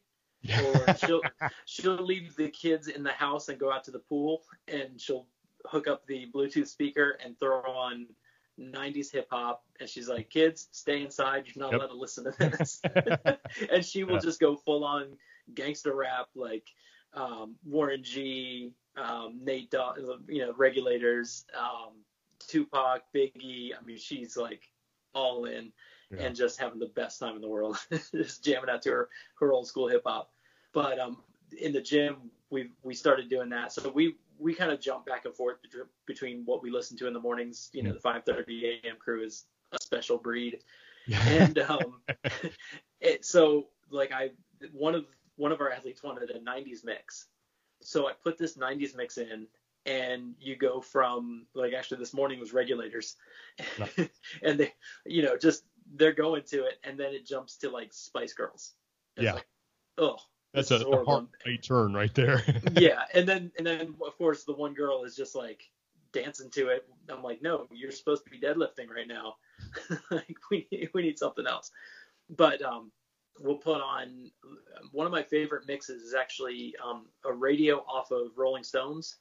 [0.49, 1.21] or she'll
[1.65, 5.27] she'll leave the kids in the house and go out to the pool and she'll
[5.65, 8.07] hook up the Bluetooth speaker and throw on
[8.59, 11.45] 90s hip hop and she's like kids stay inside.
[11.47, 11.81] You're not yep.
[11.81, 12.81] allowed to listen to this.
[13.71, 14.19] And she will yeah.
[14.19, 15.17] just go full on
[15.53, 16.67] gangster rap like
[17.13, 21.93] um, Warren G um, Nate Dogg you know regulators um,
[22.39, 23.71] Tupac Biggie.
[23.77, 24.63] I mean she's like
[25.13, 25.71] all in
[26.11, 26.25] yeah.
[26.25, 27.77] and just having the best time in the world,
[28.11, 29.09] just jamming out to her
[29.39, 30.31] her old school hip hop.
[30.73, 31.17] But um,
[31.59, 35.25] in the gym, we we started doing that, so we we kind of jump back
[35.25, 35.57] and forth
[36.05, 37.69] between what we listen to in the mornings.
[37.73, 38.95] You know, the 5:30 a.m.
[38.99, 40.59] crew is a special breed.
[41.25, 42.01] and um,
[43.01, 44.31] it, so like I
[44.71, 45.05] one of
[45.35, 47.27] one of our athletes wanted a 90s mix,
[47.81, 49.47] so I put this 90s mix in,
[49.85, 53.15] and you go from like actually this morning was regulators,
[54.43, 54.73] and they
[55.05, 55.63] you know just
[55.95, 58.73] they're going to it, and then it jumps to like Spice Girls.
[59.17, 59.33] yeah.
[59.33, 59.47] Like,
[59.97, 60.17] oh,
[60.53, 61.27] that's a, a hard
[61.63, 62.43] turn right there.
[62.73, 65.63] yeah, and then and then of course the one girl is just like
[66.11, 66.87] dancing to it.
[67.09, 69.35] I'm like, no, you're supposed to be deadlifting right now.
[70.11, 71.71] like we need, we need something else.
[72.29, 72.91] But um,
[73.39, 74.31] we'll put on
[74.91, 79.17] one of my favorite mixes is actually um, a radio off of Rolling Stones.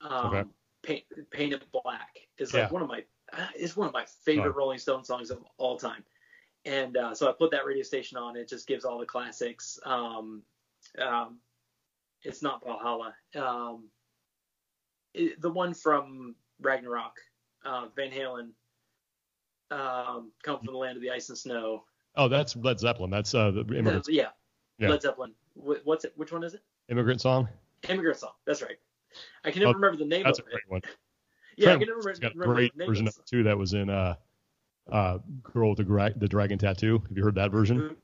[0.00, 0.48] Um, okay.
[0.82, 2.70] Paint, Painted Black is like yeah.
[2.70, 3.02] one of my
[3.56, 4.58] is one of my favorite oh.
[4.58, 6.04] Rolling Stone songs of all time.
[6.64, 8.36] And uh, so I put that radio station on.
[8.36, 9.78] It just gives all the classics.
[9.84, 10.42] Um,
[11.00, 11.38] um,
[12.22, 13.14] it's not Valhalla.
[13.36, 13.84] Um,
[15.14, 17.16] it, the one from Ragnarok,
[17.64, 18.50] uh, Van Halen,
[19.70, 21.84] um, "Come from the Land of the Ice and Snow."
[22.16, 23.10] Oh, that's Led Zeppelin.
[23.10, 24.06] That's uh, the immigrant.
[24.08, 24.28] Yeah.
[24.78, 25.32] yeah, Led Zeppelin.
[25.54, 26.12] What's it?
[26.16, 26.62] Which one is it?
[26.88, 27.48] Immigrant Song.
[27.88, 28.32] Immigrant Song.
[28.46, 28.78] That's right.
[29.44, 30.28] I can never oh, remember the name of that.
[30.30, 30.82] that's of a great one.
[31.58, 32.14] Yeah, I can remember.
[32.14, 33.42] got a great version of it too.
[33.42, 34.14] That was in uh,
[34.90, 37.02] uh, Girl with the, Gra- the Dragon Tattoo.
[37.08, 37.96] Have you heard that version?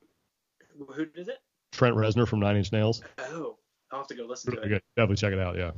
[0.77, 1.39] Who, who is it?
[1.71, 3.01] Trent Reznor from Nine Inch Nails.
[3.19, 3.57] Oh,
[3.91, 4.69] I'll have to go listen really to it.
[4.77, 4.83] Good.
[4.95, 5.57] Definitely check it out.
[5.57, 5.71] Yeah.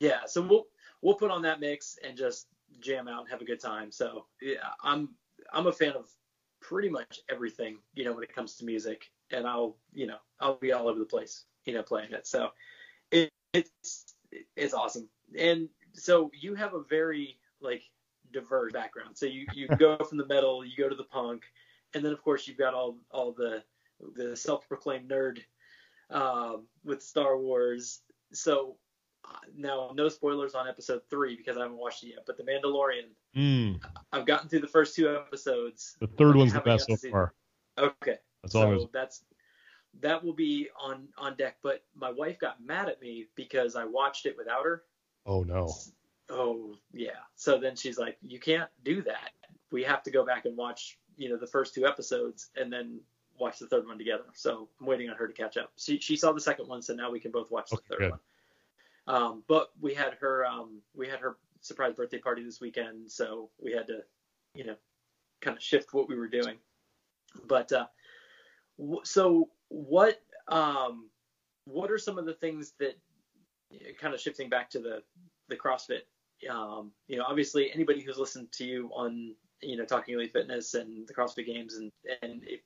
[0.00, 0.20] Yeah.
[0.26, 0.66] So we'll
[1.02, 2.46] we'll put on that mix and just
[2.80, 3.92] jam out and have a good time.
[3.92, 5.10] So yeah, I'm
[5.52, 6.08] I'm a fan of
[6.60, 10.56] pretty much everything you know when it comes to music, and I'll you know I'll
[10.56, 12.26] be all over the place you know playing it.
[12.26, 12.50] So
[13.10, 14.14] it, it's
[14.56, 15.08] it's awesome.
[15.38, 17.82] And so you have a very like
[18.32, 19.16] diverse background.
[19.16, 21.44] So you you go from the metal, you go to the punk,
[21.94, 23.62] and then of course you've got all all the
[24.14, 25.38] the self-proclaimed nerd
[26.10, 28.00] um, with Star Wars.
[28.32, 28.76] So
[29.24, 32.24] uh, now, no spoilers on episode three because I haven't watched it yet.
[32.26, 33.80] But The Mandalorian, mm.
[34.12, 35.96] I've gotten through the first two episodes.
[36.00, 37.34] The third one's the best so far.
[37.78, 38.86] Okay, that's so always...
[38.92, 39.24] that's
[40.00, 41.58] that will be on on deck.
[41.62, 44.82] But my wife got mad at me because I watched it without her.
[45.26, 45.74] Oh no.
[46.28, 47.20] Oh yeah.
[47.36, 49.30] So then she's like, "You can't do that.
[49.70, 53.00] We have to go back and watch, you know, the first two episodes and then
[53.38, 54.24] watch the third one together.
[54.34, 55.72] So I'm waiting on her to catch up.
[55.76, 58.10] She she saw the second one, so now we can both watch the third good.
[58.10, 58.20] one.
[59.06, 63.50] Um, but we had her um, we had her surprise birthday party this weekend, so
[63.62, 64.00] we had to,
[64.54, 64.76] you know,
[65.40, 66.56] kind of shift what we were doing.
[67.46, 67.86] But uh,
[68.78, 71.08] w- so what um,
[71.64, 72.96] what are some of the things that
[74.00, 75.02] kind of shifting back to the
[75.48, 76.02] the CrossFit?
[76.50, 80.74] Um, you know, obviously anybody who's listened to you on you know talking elite fitness
[80.74, 81.92] and the CrossFit Games and
[82.22, 82.60] and if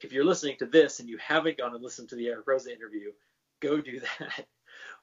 [0.00, 2.68] if you're listening to this and you haven't gone and listened to the Eric Roza
[2.68, 3.10] interview,
[3.60, 4.46] go do that.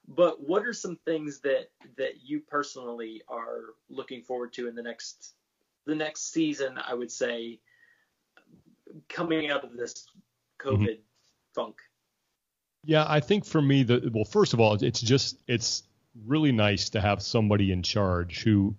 [0.08, 4.82] But what are some things that that you personally are looking forward to in the
[4.82, 5.34] next
[5.86, 6.78] the next season?
[6.78, 7.60] I would say
[9.10, 10.06] coming out of this
[10.62, 11.02] COVID mm-hmm.
[11.56, 11.76] funk.
[12.84, 15.84] Yeah, I think for me, the well, first of all, it's just it's
[16.26, 18.76] really nice to have somebody in charge who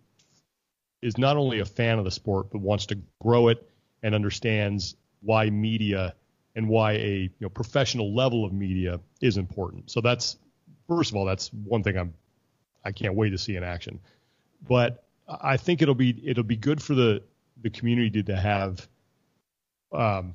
[1.00, 3.68] is not only a fan of the sport but wants to grow it
[4.03, 6.14] and understands why media
[6.55, 9.90] and why a you know, professional level of media is important.
[9.90, 10.36] So that's
[10.88, 12.14] first of all, that's one thing I'm
[12.84, 14.00] I can't wait to see in action.
[14.68, 17.22] But I think it'll be it'll be good for the
[17.62, 18.86] the community to have
[19.92, 20.34] um,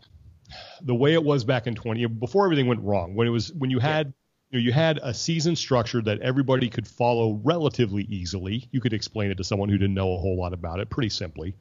[0.81, 3.69] the way it was back in 20 before everything went wrong when it was when
[3.69, 4.13] you had
[4.49, 8.67] you know you had a season structure that everybody could follow relatively easily.
[8.71, 11.09] You could explain it to someone who didn't know a whole lot about it pretty
[11.09, 11.53] simply.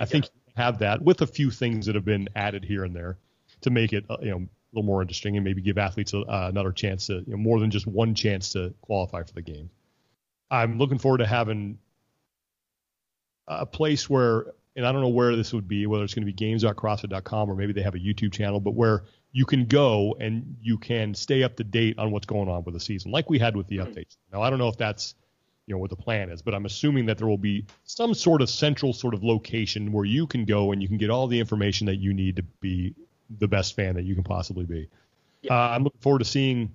[0.00, 3.16] I think have that with a few things that have been added here and there
[3.62, 6.20] to make it uh, you know a little more interesting and maybe give athletes a,
[6.20, 9.42] uh, another chance to you know, more than just one chance to qualify for the
[9.42, 9.70] game.
[10.50, 11.78] I'm looking forward to having
[13.46, 14.46] a place where
[14.76, 17.54] and I don't know where this would be, whether it's going to be games.crossfit.com or
[17.54, 21.42] maybe they have a YouTube channel, but where you can go and you can stay
[21.42, 23.78] up to date on what's going on with the season, like we had with the
[23.78, 23.92] mm-hmm.
[23.92, 24.16] updates.
[24.32, 25.14] Now I don't know if that's
[25.66, 28.42] you know what the plan is but i'm assuming that there will be some sort
[28.42, 31.38] of central sort of location where you can go and you can get all the
[31.38, 32.94] information that you need to be
[33.38, 34.88] the best fan that you can possibly be
[35.42, 35.54] yeah.
[35.54, 36.70] uh, i'm looking forward to seeing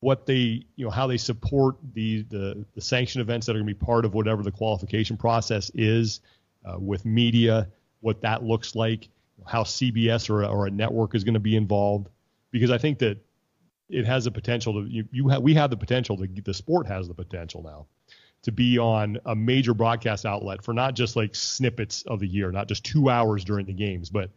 [0.00, 3.68] what they you know how they support the the, the sanction events that are going
[3.68, 6.20] to be part of whatever the qualification process is
[6.64, 7.68] uh, with media
[8.00, 9.08] what that looks like
[9.46, 12.08] how cbs or, or a network is going to be involved
[12.50, 13.18] because i think that
[13.88, 16.86] it has the potential to you, you have we have the potential to the sport
[16.86, 17.86] has the potential now
[18.42, 22.50] to be on a major broadcast outlet for not just like snippets of the year,
[22.50, 24.30] not just two hours during the games, but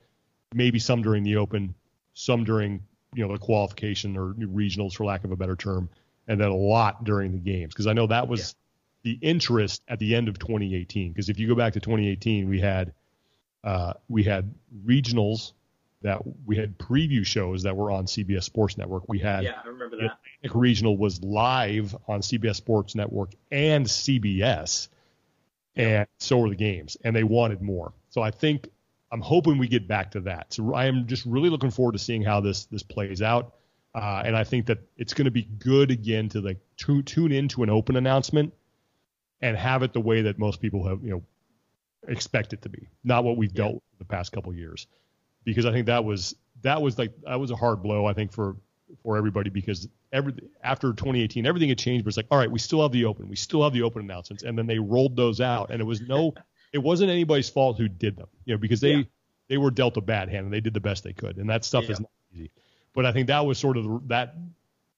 [0.53, 1.73] maybe some during the open,
[2.13, 5.89] some during you know the qualification or regionals for lack of a better term,
[6.27, 8.55] and then a lot during the games because I know that was.
[9.05, 11.13] The interest at the end of 2018.
[11.13, 12.91] Because if you go back to 2018, we had
[13.63, 14.53] Uh, we had
[14.85, 15.53] regionals
[16.03, 19.09] that we had preview shows that were on CBS Sports Network.
[19.09, 20.17] We had yeah, I remember that.
[20.43, 24.87] Atlantic Regional was live on CBS Sports Network and CBS,
[25.75, 27.91] and so were the games, and they wanted more.
[28.09, 28.69] So I think
[29.11, 30.53] I'm hoping we get back to that.
[30.53, 33.55] So I am just really looking forward to seeing how this this plays out,
[33.95, 37.31] uh, and I think that it's going to be good again to like to, tune
[37.31, 38.53] into an open announcement
[39.41, 41.23] and have it the way that most people have you know
[42.07, 43.63] expect it to be, not what we've yeah.
[43.63, 44.87] dealt with the past couple years.
[45.43, 48.31] Because I think that was that was like that was a hard blow I think
[48.31, 48.55] for
[49.03, 50.33] for everybody because every
[50.63, 53.29] after 2018 everything had changed but it's like all right we still have the open.
[53.29, 54.43] We still have the open announcements.
[54.43, 56.33] And then they rolled those out and it was no
[56.73, 59.03] it wasn't anybody's fault who did them you know because they yeah.
[59.49, 61.37] they were dealt a bad hand and they did the best they could.
[61.37, 61.91] And that stuff yeah.
[61.91, 62.51] is not easy.
[62.93, 64.35] But I think that was sort of the, that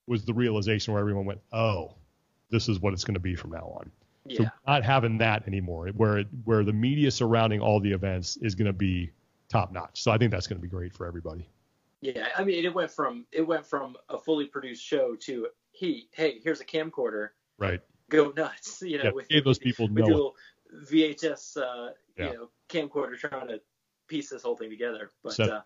[0.06, 1.96] was the realization where everyone went oh
[2.50, 3.92] this is what it's going to be from now on
[4.30, 4.38] yeah.
[4.38, 8.56] so not having that anymore where it, where the media surrounding all the events is
[8.56, 9.12] going to be
[9.50, 10.02] top notch.
[10.02, 11.48] So I think that's going to be great for everybody.
[12.02, 16.10] Yeah, I mean, it went from it went from a fully produced show to he,
[16.12, 17.30] hey, here's a camcorder.
[17.58, 17.82] Right.
[18.10, 19.06] Go nuts, you know.
[19.06, 20.34] Yeah, with, those people with know.
[20.90, 22.32] VHS, uh, yeah.
[22.32, 23.62] you know, camcorder trying to
[24.08, 25.12] piece this whole thing together.
[25.24, 25.62] But uh,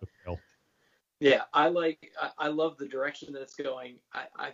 [1.20, 3.96] yeah, I like, I, I, love the direction that it's going.
[4.12, 4.50] I, I,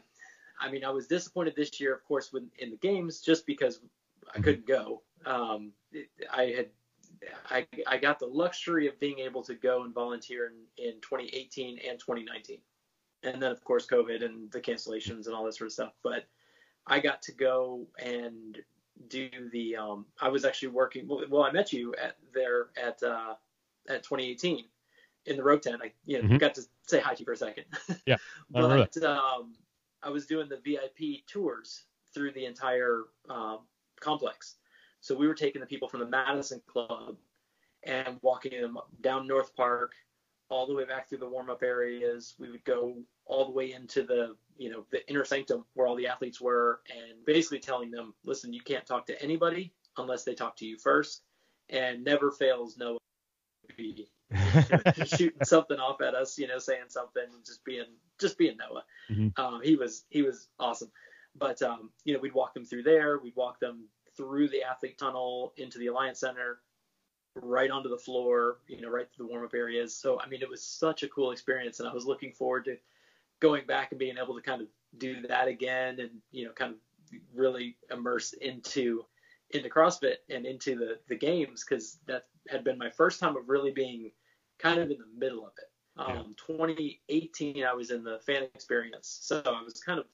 [0.61, 3.81] I mean, I was disappointed this year, of course, when in the games, just because
[4.29, 4.43] I mm-hmm.
[4.43, 5.03] couldn't go.
[5.27, 6.69] Um, it, I had
[7.51, 11.79] I, I got the luxury of being able to go and volunteer in, in 2018
[11.89, 12.59] and 2019.
[13.25, 15.93] And then, of course, COVID and the cancellations and all that sort of stuff.
[16.05, 16.27] But
[16.87, 18.59] I got to go and
[19.09, 19.77] do the.
[19.77, 21.09] Um, I was actually working.
[21.09, 23.35] Well, I met you at there at uh,
[23.89, 24.65] at 2018
[25.27, 25.81] in the Rogue Tent.
[25.83, 26.37] I you know, mm-hmm.
[26.37, 27.65] got to say hi to you for a second.
[28.07, 28.17] Yeah.
[28.51, 29.55] but um,
[30.03, 33.61] I was doing the VIP tours through the entire um,
[34.01, 34.57] complex.
[35.01, 37.17] So we were taking the people from the Madison Club
[37.85, 39.93] and walking them down North Park,
[40.51, 42.35] all the way back through the warm up areas.
[42.39, 42.97] We would go
[43.27, 46.81] all the way into the you know the inner sanctum where all the athletes were,
[46.91, 50.79] and basically telling them, listen, you can't talk to anybody unless they talk to you
[50.79, 51.23] first,
[51.69, 52.99] and never fails Noah
[53.79, 54.09] be
[55.07, 57.87] shooting something off at us, you know, saying something, just being
[58.21, 58.85] just being Noah.
[59.11, 59.41] Mm-hmm.
[59.41, 60.91] Um, he was he was awesome.
[61.37, 63.19] But um, you know, we'd walk them through there.
[63.19, 66.59] We'd walk them through the athlete tunnel into the Alliant Center,
[67.35, 69.95] right onto the floor, you know, right through the warm up areas.
[69.95, 72.77] So, I mean, it was such a cool experience, and I was looking forward to
[73.41, 74.69] going back and being able to kind of
[74.99, 76.79] do that again and, you know, kind of
[77.35, 79.05] really immerse into
[79.51, 83.49] into CrossFit and into the the games because that had been my first time of
[83.49, 84.11] really being
[84.59, 85.71] kind of in the middle of it.
[85.97, 90.07] Um, 2018, I was in the fan experience, so I was kind of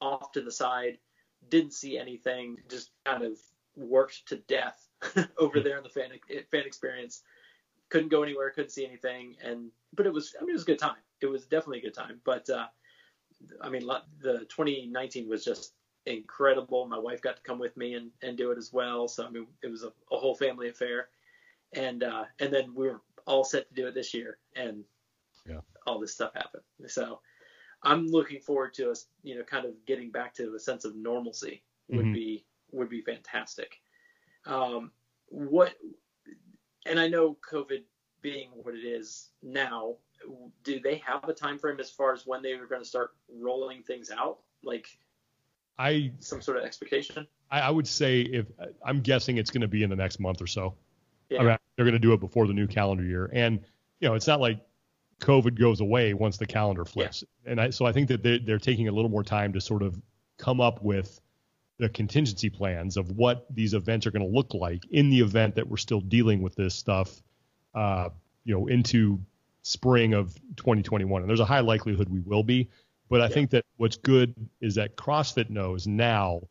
[0.00, 0.98] off to the side,
[1.48, 3.38] didn't see anything, just kind of
[3.76, 4.88] worked to death
[5.38, 6.10] over there in the fan
[6.50, 7.22] fan experience.
[7.88, 10.66] Couldn't go anywhere, couldn't see anything, and but it was I mean it was a
[10.66, 10.96] good time.
[11.20, 12.20] It was definitely a good time.
[12.24, 12.66] But uh,
[13.60, 13.86] I mean
[14.20, 15.74] the 2019 was just
[16.06, 16.86] incredible.
[16.86, 19.08] My wife got to come with me and, and do it as well.
[19.08, 21.08] So I mean it was a, a whole family affair,
[21.72, 24.84] and uh, and then we were all set to do it this year, and
[25.48, 25.60] yeah.
[25.86, 26.62] all this stuff happened.
[26.86, 27.20] So
[27.86, 30.96] I'm looking forward to us, you know, kind of getting back to a sense of
[30.96, 32.12] normalcy would mm-hmm.
[32.12, 33.76] be would be fantastic.
[34.44, 34.90] Um,
[35.28, 35.72] what,
[36.84, 37.84] and I know COVID
[38.22, 39.94] being what it is now,
[40.64, 43.10] do they have a time frame as far as when they were going to start
[43.32, 44.38] rolling things out?
[44.64, 44.88] Like,
[45.78, 47.28] I some sort of expectation.
[47.52, 48.46] I, I would say if
[48.84, 50.74] I'm guessing it's going to be in the next month or so.
[51.28, 51.40] Yeah.
[51.40, 53.60] I mean, they're going to do it before the new calendar year, and
[54.00, 54.65] you know, it's not like
[55.20, 57.24] COVID goes away once the calendar flips.
[57.44, 57.50] Yeah.
[57.52, 59.82] And I, so I think that they're, they're taking a little more time to sort
[59.82, 60.00] of
[60.38, 61.20] come up with
[61.78, 65.54] the contingency plans of what these events are going to look like in the event
[65.54, 67.22] that we're still dealing with this stuff,
[67.74, 68.08] uh,
[68.44, 69.20] you know, into
[69.62, 71.22] spring of 2021.
[71.22, 72.68] And there's a high likelihood we will be.
[73.08, 73.34] But I yeah.
[73.34, 76.42] think that what's good is that CrossFit knows now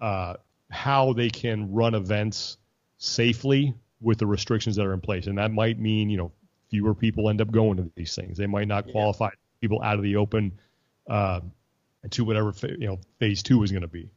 [0.00, 0.34] uh,
[0.70, 2.58] how they can run events
[2.98, 5.26] safely with the restrictions that are in place.
[5.26, 6.32] And that might mean, you know,
[6.70, 8.38] fewer people end up going to these things.
[8.38, 9.30] They might not qualify yeah.
[9.60, 10.58] people out of the open
[11.08, 11.40] uh,
[12.10, 14.10] to whatever you know phase two is going to be.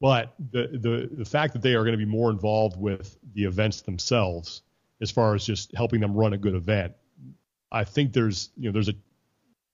[0.00, 3.44] But the, the the fact that they are going to be more involved with the
[3.44, 4.62] events themselves,
[5.00, 6.94] as far as just helping them run a good event,
[7.72, 8.94] I think there's you know there's a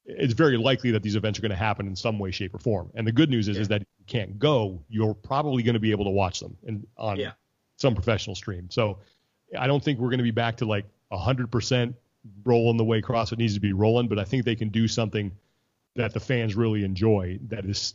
[0.07, 2.59] it's very likely that these events are going to happen in some way, shape, or
[2.59, 2.91] form.
[2.95, 3.63] And the good news is, yeah.
[3.63, 6.57] is that if you can't go, you're probably going to be able to watch them
[6.67, 7.33] and on yeah.
[7.77, 8.69] some professional stream.
[8.71, 8.99] So
[9.59, 11.95] I don't think we're going to be back to like 100%
[12.45, 15.33] rolling the way CrossFit needs to be rolling, but I think they can do something
[15.97, 17.95] that the fans really enjoy that is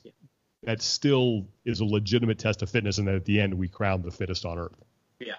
[0.64, 4.02] that still is a legitimate test of fitness, and that at the end we crown
[4.02, 4.84] the fittest on earth.
[5.20, 5.36] Yeah,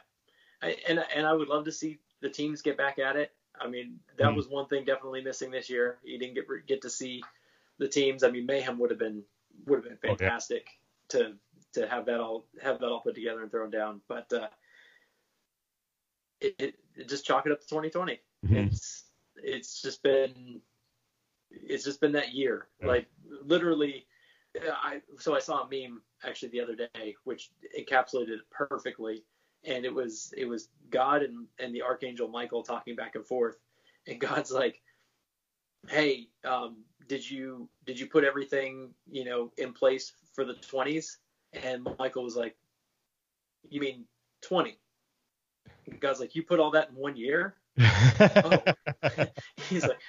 [0.62, 3.32] I, and and I would love to see the teams get back at it.
[3.60, 4.36] I mean, that mm-hmm.
[4.36, 5.98] was one thing definitely missing this year.
[6.02, 7.22] You didn't get get to see
[7.78, 8.22] the teams.
[8.22, 9.22] I mean, Mayhem would have been
[9.66, 10.66] would have been fantastic
[11.14, 11.24] oh, yeah.
[11.26, 11.32] to
[11.72, 14.00] to have that all have that all put together and thrown down.
[14.08, 14.48] But uh,
[16.40, 18.20] it, it, it just chalk it up to 2020.
[18.44, 18.56] Mm-hmm.
[18.56, 19.04] It's
[19.36, 20.60] it's just been
[21.50, 22.68] it's just been that year.
[22.80, 22.88] Yeah.
[22.88, 23.06] Like
[23.42, 24.06] literally,
[24.60, 29.24] I so I saw a meme actually the other day which encapsulated it perfectly,
[29.64, 33.58] and it was it was God and and the archangel Michael talking back and forth,
[34.06, 34.80] and God's like,
[35.88, 41.16] hey, um, did you did you put everything you know in place for the 20s?
[41.64, 42.56] And Michael was like,
[43.68, 44.04] you mean
[44.42, 44.78] 20?
[45.98, 47.56] God's like, you put all that in one year?
[47.80, 48.62] Oh.
[49.68, 50.00] He's like,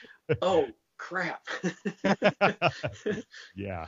[0.41, 0.67] oh
[0.97, 1.47] crap.
[3.55, 3.87] yeah.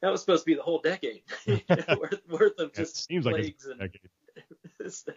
[0.00, 4.00] That was supposed to be the whole decade worth, worth of just seems plagues like
[4.80, 5.12] and so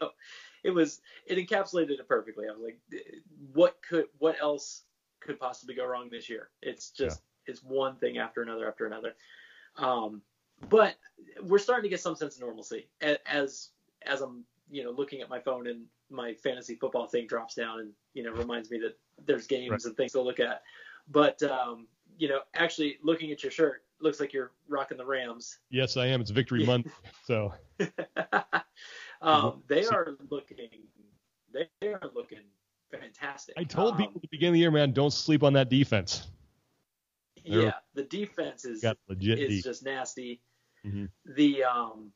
[0.63, 2.45] it was it encapsulated it perfectly.
[2.47, 2.79] I was like,
[3.53, 4.83] what could what else
[5.19, 6.49] could possibly go wrong this year?
[6.61, 7.51] It's just yeah.
[7.51, 9.15] it's one thing after another after another.
[9.77, 10.21] Um,
[10.69, 10.95] but
[11.41, 12.87] we're starting to get some sense of normalcy
[13.25, 13.69] as
[14.05, 17.79] as I'm you know looking at my phone and my fantasy football thing drops down
[17.79, 19.83] and you know reminds me that there's games right.
[19.85, 20.61] and things to look at.
[21.09, 21.87] But um,
[22.17, 25.59] you know, actually looking at your shirt, looks like you're rocking the Rams.
[25.69, 26.21] Yes, I am.
[26.21, 26.91] It's Victory Month,
[27.25, 27.53] so.
[29.21, 30.69] um, they are looking.
[31.53, 32.39] They are looking
[32.91, 33.55] fantastic.
[33.57, 35.69] I told um, people at the beginning of the year, man, don't sleep on that
[35.69, 36.27] defense.
[37.47, 40.41] They're, yeah, the defense is legit is just nasty.
[40.85, 41.05] Mm-hmm.
[41.35, 42.11] The um,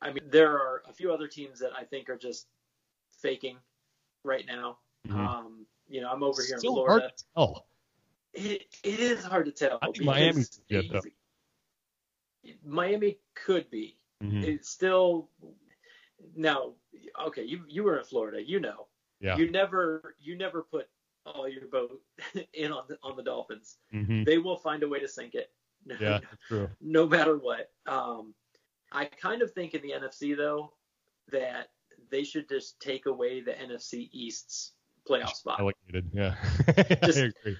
[0.00, 2.46] I mean, there are a few other teams that I think are just
[3.20, 3.56] faking
[4.24, 4.78] right now.
[5.08, 5.20] Mm-hmm.
[5.20, 7.00] Um, you know, I'm over here Still in Florida.
[7.00, 7.66] Hard to tell.
[8.34, 9.78] It, it is hard to tell.
[9.80, 10.80] I think Miami, yeah,
[12.64, 13.96] Miami could be.
[14.22, 14.44] Mm-hmm.
[14.44, 15.28] It's still
[16.34, 16.72] now.
[17.26, 18.42] Okay, you you were in Florida.
[18.42, 18.86] You know.
[19.20, 19.36] Yeah.
[19.36, 20.88] You never you never put
[21.24, 22.00] all your boat
[22.52, 23.76] in on the on the Dolphins.
[23.94, 24.24] Mm-hmm.
[24.24, 25.50] They will find a way to sink it.
[26.00, 26.70] Yeah, true.
[26.80, 27.70] No matter what.
[27.86, 28.32] Um,
[28.94, 30.72] I kind of think in the NFC though
[31.30, 31.68] that
[32.10, 34.72] they should just take away the NFC East's
[35.08, 35.60] playoff spot.
[35.60, 36.34] Allocated, yeah.
[37.04, 37.56] just, I agree.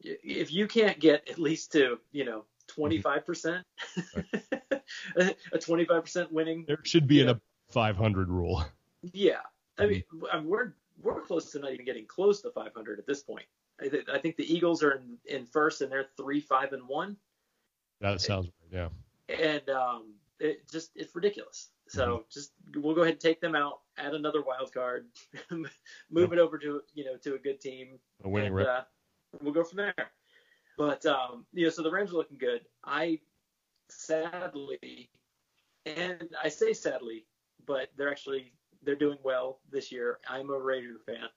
[0.00, 3.66] If you can't get at least to you know 25 percent,
[5.16, 8.64] a 25 percent winning, there should be an a 500 rule.
[9.12, 9.38] Yeah,
[9.78, 10.72] I mean, I mean we're
[11.02, 13.46] we're close to not even getting close to 500 at this point.
[13.80, 16.86] I, th- I think the Eagles are in, in first and they're three five and
[16.86, 17.16] one.
[18.00, 18.90] That sounds right.
[19.28, 19.36] Yeah.
[19.36, 21.70] And um, it just it's ridiculous.
[21.88, 22.22] So mm-hmm.
[22.30, 25.06] just we'll go ahead and take them out, add another wild card,
[25.50, 25.70] move
[26.12, 26.32] yep.
[26.32, 28.82] it over to you know to a good team, a winning and, uh,
[29.42, 29.94] we'll go from there.
[30.76, 32.62] But um, you know, so the Rams are looking good.
[32.84, 33.20] I
[33.88, 35.10] sadly,
[35.86, 37.26] and I say sadly,
[37.66, 40.18] but they're actually they're doing well this year.
[40.28, 41.28] I'm a Raider fan.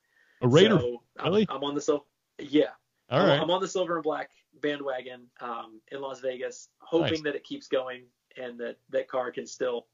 [0.41, 0.79] A Raider?
[0.79, 1.47] So really?
[1.49, 2.03] I'm, I'm on the silver.
[2.39, 2.65] Yeah.
[3.09, 3.35] All right.
[3.35, 4.29] I'm, I'm on the silver and black
[4.61, 7.21] bandwagon um, in Las Vegas, hoping nice.
[7.23, 8.03] that it keeps going
[8.37, 9.87] and that that Carr can still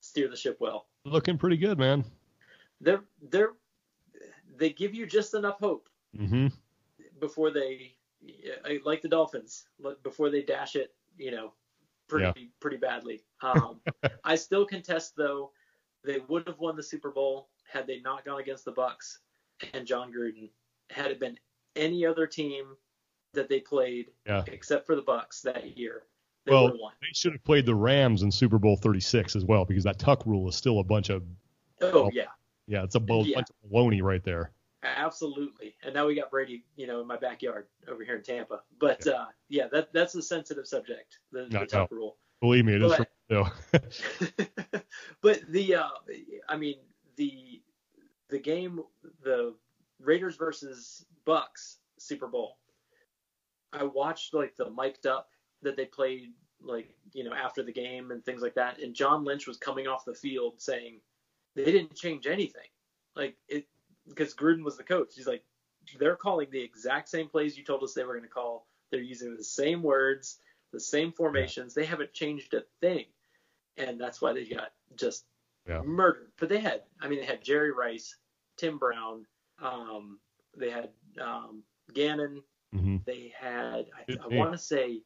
[0.00, 0.86] steer the ship well.
[1.04, 2.04] Looking pretty good, man.
[2.80, 3.52] They're they're
[4.56, 6.48] they give you just enough hope mm-hmm.
[7.20, 7.94] before they
[8.84, 9.66] like the Dolphins
[10.02, 11.52] before they dash it, you know,
[12.08, 12.46] pretty yeah.
[12.60, 13.24] pretty badly.
[13.42, 13.80] Um,
[14.22, 15.50] I still contest though
[16.04, 19.18] they would have won the Super Bowl had they not gone against the Bucs
[19.74, 20.48] and Jon Gruden.
[20.90, 21.36] Had it been
[21.74, 22.76] any other team
[23.34, 24.44] that they played, yeah.
[24.46, 26.04] except for the Bucs that year,
[26.44, 26.68] they well,
[27.00, 30.24] they should have played the Rams in Super Bowl 36 as well because that tuck
[30.26, 31.22] rule is still a bunch of.
[31.80, 32.24] Oh yeah.
[32.66, 33.36] Yeah, it's a bo- yeah.
[33.36, 34.52] bunch of baloney right there.
[34.84, 38.62] Absolutely, and now we got Brady, you know, in my backyard over here in Tampa.
[38.80, 42.16] But yeah, uh, yeah that that's a sensitive subject, the, the tuck rule.
[42.40, 43.08] Believe me, it but,
[43.72, 44.02] is.
[45.22, 45.88] but the, uh,
[46.48, 46.76] I mean,
[47.16, 47.62] the
[48.28, 48.80] the game,
[49.22, 49.54] the
[50.00, 52.58] Raiders versus Bucs Super Bowl.
[53.72, 55.28] I watched like the mic'd up
[55.62, 56.32] that they played
[56.64, 58.80] like you know after the game and things like that.
[58.80, 61.00] And John Lynch was coming off the field saying
[61.54, 62.68] they didn't change anything.
[63.16, 63.66] Like it
[64.08, 65.12] because Gruden was the coach.
[65.14, 65.42] He's like
[65.98, 68.66] they're calling the exact same plays you told us they were going to call.
[68.90, 70.38] They're using the same words
[70.72, 71.74] the same formations.
[71.74, 73.04] They haven't changed a thing.
[73.76, 75.24] And that's why they got just
[75.68, 75.82] yeah.
[75.82, 76.32] murdered.
[76.38, 78.16] But they had I mean they had Jerry Rice
[78.56, 79.26] Tim Brown
[79.62, 80.18] um,
[80.56, 80.90] they had
[81.20, 81.62] um,
[81.94, 82.42] Gannon.
[82.74, 82.96] Mm-hmm.
[83.04, 85.02] they had I, I want to say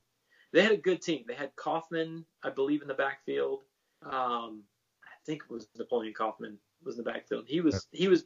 [0.52, 1.24] they had a good team.
[1.26, 3.62] They had Kaufman, I believe, in the backfield.
[4.02, 4.62] Um,
[5.04, 7.44] I think it was Napoleon Kaufman was in the backfield.
[7.46, 8.24] He was he was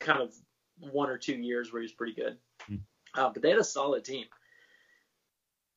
[0.00, 0.34] kind of
[0.78, 2.36] one or two years where he was pretty good.
[2.62, 3.20] Mm-hmm.
[3.20, 4.26] Uh, but they had a solid team.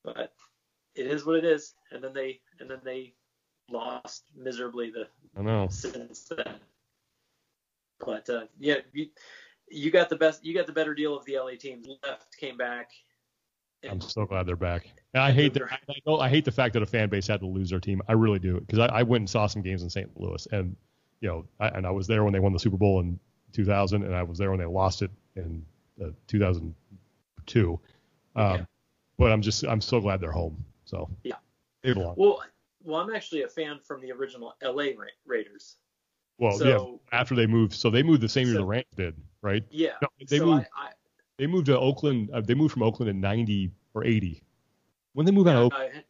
[0.03, 0.34] But
[0.95, 1.74] it is what it is.
[1.91, 3.13] And then they and then they
[3.70, 5.07] lost miserably the
[5.38, 5.68] I know.
[5.70, 6.55] since then.
[7.99, 9.07] But uh, yeah, you,
[9.70, 10.45] you got the best.
[10.45, 11.88] You got the better deal of the LA teams.
[12.03, 12.91] Left, came back.
[13.89, 14.88] I'm so glad they're back.
[15.13, 17.47] And I hate their I, I hate the fact that a fan base had to
[17.47, 18.01] lose their team.
[18.07, 20.09] I really do because I, I went and saw some games in St.
[20.15, 20.75] Louis, and
[21.21, 23.19] you know, I, and I was there when they won the Super Bowl in
[23.53, 25.65] 2000, and I was there when they lost it in
[26.03, 27.80] uh, 2002.
[28.36, 28.65] Um, yeah.
[29.17, 30.63] But I'm just I'm so glad they're home.
[30.86, 31.36] So yeah,
[31.84, 32.15] they belong.
[32.17, 32.43] Well,
[32.84, 35.78] well, I'm actually a fan from the original LA Ra- Raiders.
[36.38, 39.15] Well, so, yeah, after they moved, so they moved the same year the Rams did,
[39.41, 39.63] right?
[39.71, 39.93] Yeah.
[40.01, 40.67] No, they so moved.
[40.78, 40.89] I,
[41.38, 42.29] they moved to Oakland.
[42.33, 44.43] Uh, they moved from Oakland in 90 or 80.
[45.13, 46.03] When they moved yeah, out of Oakland?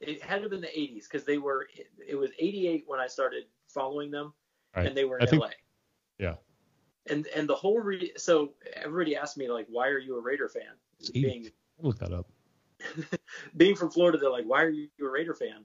[0.00, 1.68] it had to have been the 80s because they were.
[1.74, 4.32] It, it, was 88 when I started following them,
[4.74, 4.86] right.
[4.86, 5.48] and they were in I LA.
[5.48, 5.58] Think,
[6.18, 6.34] yeah.
[7.08, 10.48] And and the whole re- so everybody asked me like, why are you a Raider
[10.48, 10.62] fan?
[11.12, 11.50] Being
[11.80, 12.26] look that up.
[13.56, 15.64] being from Florida, they're like, why are you a Raider fan?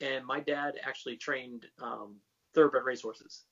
[0.00, 2.16] And my dad actually trained um,
[2.54, 3.44] thoroughbred racehorses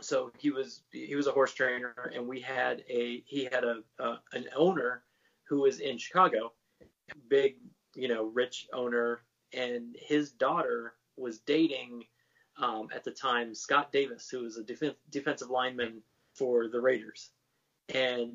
[0.00, 3.82] so he was he was a horse trainer, and we had a he had a,
[4.32, 5.02] an owner
[5.48, 6.52] who was in Chicago,
[7.28, 7.56] big
[7.94, 9.22] you know rich owner,
[9.52, 12.04] and his daughter was dating
[12.58, 16.02] um, at the time Scott Davis, who was a def- defensive lineman
[16.34, 17.30] for the Raiders,
[17.94, 18.32] and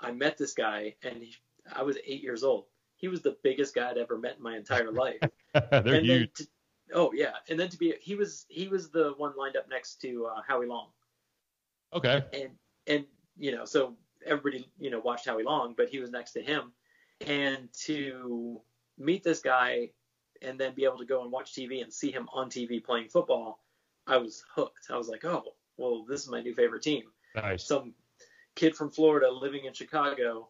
[0.00, 1.36] I met this guy, and he,
[1.74, 2.66] I was eight years old.
[2.96, 5.18] He was the biggest guy I'd ever met in my entire life.
[5.52, 6.32] They're and huge.
[6.34, 6.46] To,
[6.92, 10.00] oh yeah, and then to be he was he was the one lined up next
[10.02, 10.88] to uh, Howie Long.
[11.92, 12.22] Okay.
[12.32, 12.50] And
[12.86, 13.04] and
[13.36, 16.72] you know, so everybody you know watched Howie Long, but he was next to him,
[17.26, 18.60] and to
[18.98, 19.90] meet this guy
[20.42, 23.08] and then be able to go and watch TV and see him on TV playing
[23.08, 23.64] football,
[24.06, 24.88] I was hooked.
[24.90, 25.42] I was like, oh,
[25.76, 27.04] well, this is my new favorite team.
[27.34, 27.66] Nice.
[27.66, 27.94] Some
[28.54, 30.48] kid from Florida living in Chicago,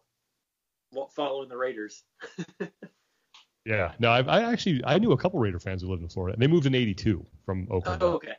[1.15, 2.03] following the Raiders.
[3.65, 3.93] yeah.
[3.99, 6.35] No, I, I, actually I knew a couple Raider fans who lived in Florida.
[6.35, 8.03] and They moved in '82 from Oakland.
[8.03, 8.35] Oh, okay.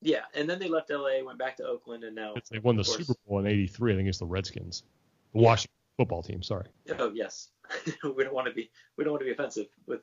[0.00, 2.84] Yeah, and then they left LA, went back to Oakland, and now they won the
[2.84, 3.92] Super Bowl in '83.
[3.92, 4.84] I think it's the Redskins,
[5.32, 5.46] the yeah.
[5.46, 6.42] Washington football team.
[6.42, 6.66] Sorry.
[6.98, 7.48] Oh yes,
[8.04, 10.00] we don't want to be we don't want to be offensive with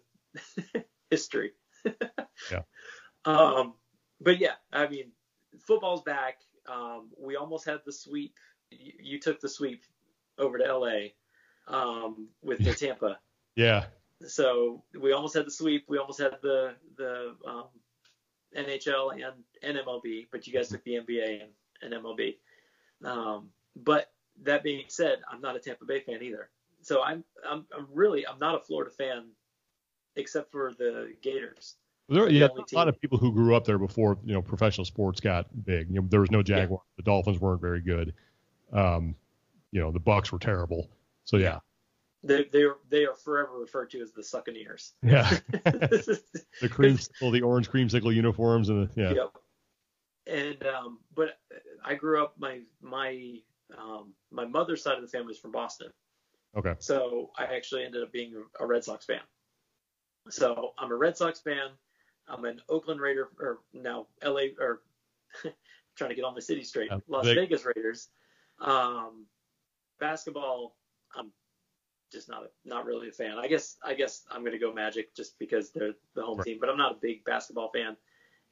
[1.09, 1.51] history.
[2.51, 2.61] yeah.
[3.23, 3.75] Um,
[4.19, 5.11] but yeah, I mean,
[5.59, 6.39] football's back.
[6.67, 8.35] Um, we almost had the sweep.
[8.71, 9.83] You, you took the sweep
[10.37, 11.07] over to LA
[11.67, 13.19] um, with the Tampa.
[13.55, 13.85] Yeah.
[14.27, 15.85] So we almost had the sweep.
[15.87, 17.65] We almost had the the um,
[18.55, 22.37] NHL and, and MLB, but you guys took the NBA and, and MLB.
[23.03, 24.11] Um, but
[24.43, 26.49] that being said, I'm not a Tampa Bay fan either.
[26.81, 29.29] So I'm, I'm, I'm really, I'm not a Florida fan
[30.15, 31.75] except for the Gators.
[32.07, 35.19] There, yeah, a lot of people who grew up there before you know professional sports
[35.19, 35.89] got big.
[35.89, 36.83] You know, there was no Jaguars.
[36.85, 36.97] Yeah.
[36.97, 38.13] The Dolphins weren't very good.
[38.71, 39.15] Um,
[39.71, 40.91] you know, the Bucs were terrible.
[41.23, 41.57] So yeah,
[42.25, 44.91] they they are they are forever referred to as the Succaneers.
[45.03, 45.29] Yeah.
[45.51, 46.19] the
[46.63, 49.13] creamsicle, the orange creamsicle uniforms, and the, yeah.
[49.13, 49.37] Yep.
[50.27, 51.37] And um, but
[51.83, 53.37] I grew up my my
[53.77, 55.91] um, my mother's side of the family is from Boston.
[56.57, 56.73] Okay.
[56.79, 59.19] So I actually ended up being a Red Sox fan.
[60.29, 61.69] So I'm a Red Sox fan.
[62.27, 64.81] I'm an Oakland Raider, or now LA, or
[65.95, 66.89] trying to get all my city straight.
[67.07, 68.09] Las Vegas Raiders.
[68.59, 69.27] Um,
[69.99, 70.75] basketball,
[71.15, 71.31] I'm
[72.15, 73.37] just not a, not really a fan.
[73.37, 76.45] I guess I guess I'm gonna go Magic just because they're the home right.
[76.45, 77.95] team, but I'm not a big basketball fan.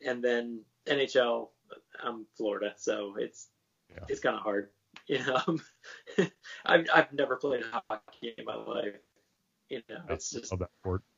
[0.05, 1.49] And then NHL,
[2.03, 3.47] I'm Florida, so it's
[3.89, 4.03] yeah.
[4.07, 4.70] it's kind of hard.
[5.07, 5.57] You know,
[6.66, 8.93] I've I've never played hockey in my life.
[9.68, 10.53] You know, it's just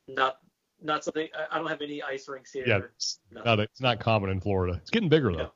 [0.08, 0.38] not
[0.82, 1.28] not something.
[1.52, 2.64] I don't have any ice rinks here.
[2.66, 4.80] Yeah, it's not, it's not common in Florida.
[4.82, 5.38] It's getting bigger though.
[5.38, 5.52] No,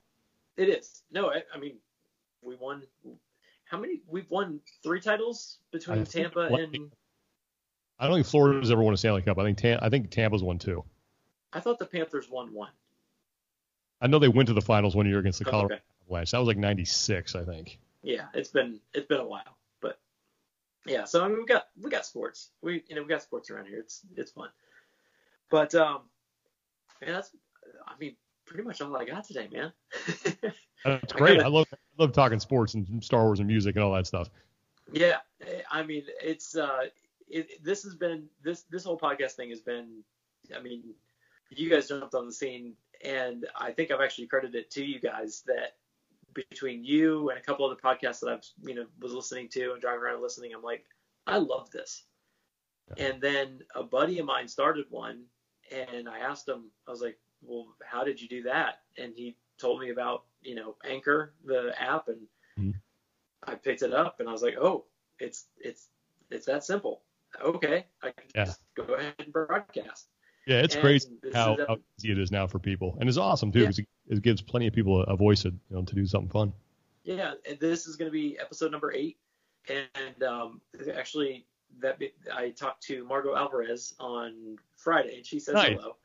[0.57, 1.01] it is.
[1.11, 1.77] No, I, I mean,
[2.41, 2.83] we won
[3.69, 4.01] how many?
[4.07, 6.91] We've won three titles between Tampa and.
[7.99, 9.37] I don't think Florida's ever won a Stanley Cup.
[9.37, 10.83] I think Tam- I think Tampa's won two.
[11.53, 12.71] I thought the Panthers won one.
[14.01, 15.83] I know they went to the finals one year against the oh, Colorado okay.
[16.05, 16.31] Avalanche.
[16.31, 17.77] That was like '96, I think.
[18.01, 19.99] Yeah, it's been it's been a while, but
[20.87, 21.03] yeah.
[21.05, 22.49] So I mean, we got we got sports.
[22.63, 23.79] We you know we got sports around here.
[23.79, 24.49] It's it's fun.
[25.51, 26.01] But um,
[27.01, 27.31] man, that's
[27.85, 28.15] I mean
[28.49, 29.71] pretty much all I got today, man.
[30.85, 31.39] That's great.
[31.39, 34.07] I, I love I love talking sports and Star Wars and music and all that
[34.07, 34.29] stuff.
[34.91, 35.17] Yeah,
[35.71, 36.85] I mean, it's uh,
[37.27, 40.03] it, this has been this this whole podcast thing has been.
[40.55, 40.83] I mean,
[41.51, 42.73] you guys jumped on the scene,
[43.03, 45.75] and I think I've actually credited it to you guys that
[46.33, 49.81] between you and a couple other podcasts that I've you know was listening to and
[49.81, 50.85] driving around listening, I'm like,
[51.27, 52.03] I love this.
[52.97, 53.05] Yeah.
[53.05, 55.25] And then a buddy of mine started one,
[55.71, 58.81] and I asked him, I was like, well, how did you do that?
[58.97, 62.17] And he told me about, you know, Anchor, the app, and
[62.59, 62.77] mm-hmm.
[63.43, 64.85] I picked it up and I was like, oh,
[65.19, 65.87] it's it's
[66.29, 67.01] it's that simple.
[67.41, 68.45] Okay, I can yeah.
[68.45, 70.07] just go ahead and broadcast.
[70.47, 73.51] Yeah, it's and crazy how, how, easy it is now for people, and it's awesome
[73.51, 75.95] too because it, it, gives plenty of people a, a voice to, you know, to
[75.95, 76.53] do something fun.
[77.03, 79.17] yeah, this is going to be episode number eight,
[79.67, 80.61] and um,
[80.95, 81.45] actually
[81.81, 81.99] that
[82.33, 85.77] I talked to Margaux Alvarez on Friday, and she says nice.
[85.77, 85.95] hello.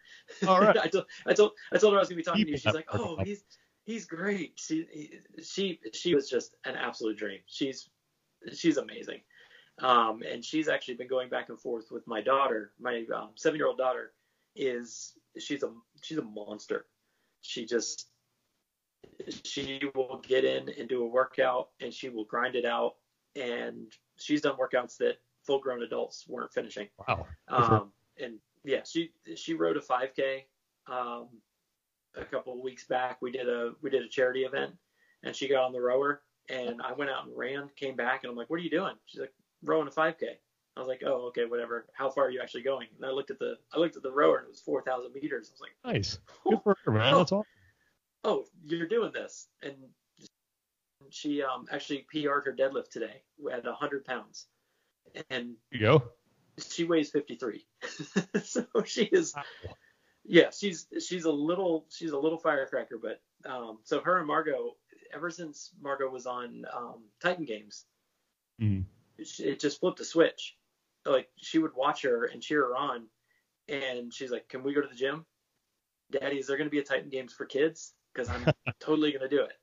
[0.46, 0.76] All right.
[0.82, 2.56] I told I told I told her I was going to be talking to you.
[2.56, 3.44] She's like, oh, he's
[3.84, 4.54] he's great.
[4.56, 7.40] She she she was just an absolute dream.
[7.46, 7.88] She's
[8.52, 9.20] she's amazing.
[9.80, 12.72] Um, and she's actually been going back and forth with my daughter.
[12.78, 14.12] My um, seven-year-old daughter
[14.54, 16.86] is she's a she's a monster.
[17.42, 18.08] She just
[19.44, 22.94] she will get in and do a workout and she will grind it out.
[23.36, 25.16] And she's done workouts that
[25.46, 26.88] full-grown adults weren't finishing.
[27.06, 27.26] Wow.
[27.48, 30.44] Um, and yeah, she she rode a 5K
[30.86, 31.28] um,
[32.16, 33.20] a couple of weeks back.
[33.20, 34.74] We did a we did a charity event,
[35.22, 38.30] and she got on the rower, and I went out and ran, came back, and
[38.30, 40.24] I'm like, "What are you doing?" She's like, "Rowing a 5K."
[40.76, 41.86] I was like, "Oh, okay, whatever.
[41.92, 44.12] How far are you actually going?" And I looked at the I looked at the
[44.12, 45.50] rower, and it was 4,000 meters.
[45.50, 47.14] I was like, "Nice, good for her, man.
[47.14, 47.46] That's awesome."
[48.24, 49.74] Oh, you're doing this, and
[51.10, 53.22] she um actually PR'd her deadlift today
[53.52, 54.46] at 100 pounds,
[55.30, 56.02] and you go.
[56.58, 57.66] She weighs 53,
[58.44, 59.34] so she is.
[60.24, 64.76] Yeah, she's she's a little she's a little firecracker, but um, so her and Margaux,
[65.12, 67.84] ever since Margaux was on um, Titan Games,
[69.18, 70.56] it, it just flipped a switch.
[71.04, 73.06] Like she would watch her and cheer her on,
[73.68, 75.26] and she's like, "Can we go to the gym,
[76.10, 76.38] Daddy?
[76.38, 77.92] Is there going to be a Titan Games for kids?
[78.14, 78.46] Because I'm
[78.80, 79.58] totally going to do it."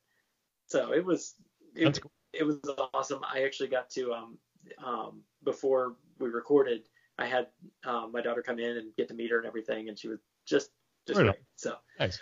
[0.68, 1.36] So it was
[1.76, 2.12] it, cool.
[2.34, 2.60] it was
[2.94, 3.22] awesome.
[3.24, 4.38] I actually got to um,
[4.84, 6.84] um, before we recorded,
[7.18, 7.48] I had
[7.86, 10.20] um, my daughter come in and get to meet her and everything, and she was
[10.46, 10.72] just
[11.08, 11.40] just right great.
[11.56, 12.20] So nice.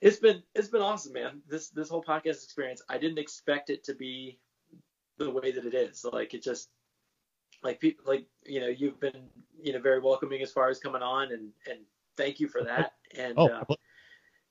[0.00, 1.42] It's been it's been awesome, man.
[1.48, 4.38] This this whole podcast experience, I didn't expect it to be
[5.18, 6.04] the way that it is.
[6.10, 6.68] Like it just
[7.62, 9.28] like people like you know you've been
[9.62, 11.80] you know very welcoming as far as coming on and and
[12.16, 12.92] thank you for that.
[13.16, 13.46] And oh.
[13.46, 13.74] uh,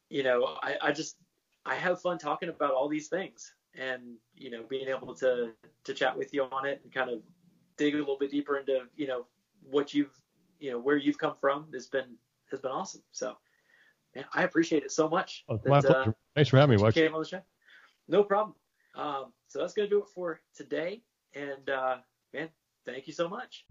[0.09, 1.17] you know I I just
[1.65, 5.51] I have fun talking about all these things and you know being able to
[5.83, 7.21] to chat with you on it and kind of
[7.77, 9.25] dig a little bit deeper into you know
[9.69, 10.13] what you've
[10.59, 12.15] you know where you've come from has been
[12.51, 13.01] has been awesome.
[13.11, 13.35] So
[14.15, 15.43] man, I appreciate it so much.
[15.49, 15.85] Oh, that.
[15.85, 16.81] Uh, Thanks for having me.
[16.81, 16.93] Watch.
[16.95, 17.41] Came on the show.
[18.07, 18.55] No problem.
[18.95, 21.01] Um, so that's gonna do it for today.
[21.33, 21.97] And uh,
[22.33, 22.49] man,
[22.85, 23.65] thank you so much.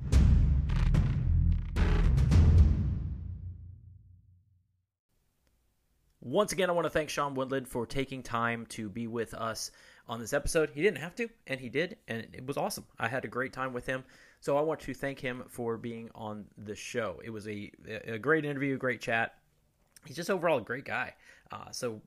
[6.21, 9.73] Once again, I want to thank Sean Woodland for taking time to be with us
[10.09, 10.71] on this episode.
[10.75, 12.85] He didn't have to, and he did, and it was awesome.
[12.99, 14.05] I had a great time with him.
[14.41, 17.21] So I want to thank him for being on the show.
[17.25, 17.71] It was a,
[18.07, 19.35] a great interview, great chat.
[20.05, 21.15] He's just overall a great guy.
[21.53, 22.01] Uh, so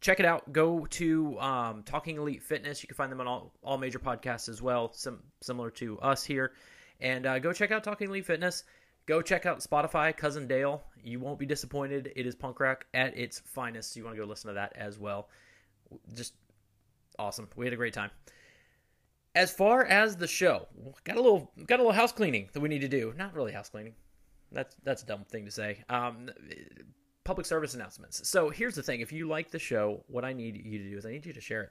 [0.00, 0.52] check it out.
[0.52, 2.82] Go to um, Talking Elite Fitness.
[2.82, 6.24] You can find them on all, all major podcasts as well, some, similar to us
[6.24, 6.52] here.
[7.00, 8.64] And uh, go check out Talking Elite Fitness.
[9.04, 10.82] Go check out Spotify, Cousin Dale.
[11.02, 12.12] You won't be disappointed.
[12.14, 13.92] It is punk rock at its finest.
[13.92, 15.28] So you want to go listen to that as well.
[16.14, 16.34] Just
[17.18, 17.48] awesome.
[17.56, 18.10] We had a great time.
[19.34, 20.68] As far as the show,
[21.04, 23.14] got a little got a little house cleaning that we need to do.
[23.16, 23.94] Not really house cleaning.
[24.50, 25.84] That's that's a dumb thing to say.
[25.88, 26.30] Um,
[27.24, 28.28] public service announcements.
[28.28, 30.98] So here's the thing: if you like the show, what I need you to do
[30.98, 31.70] is I need you to share it.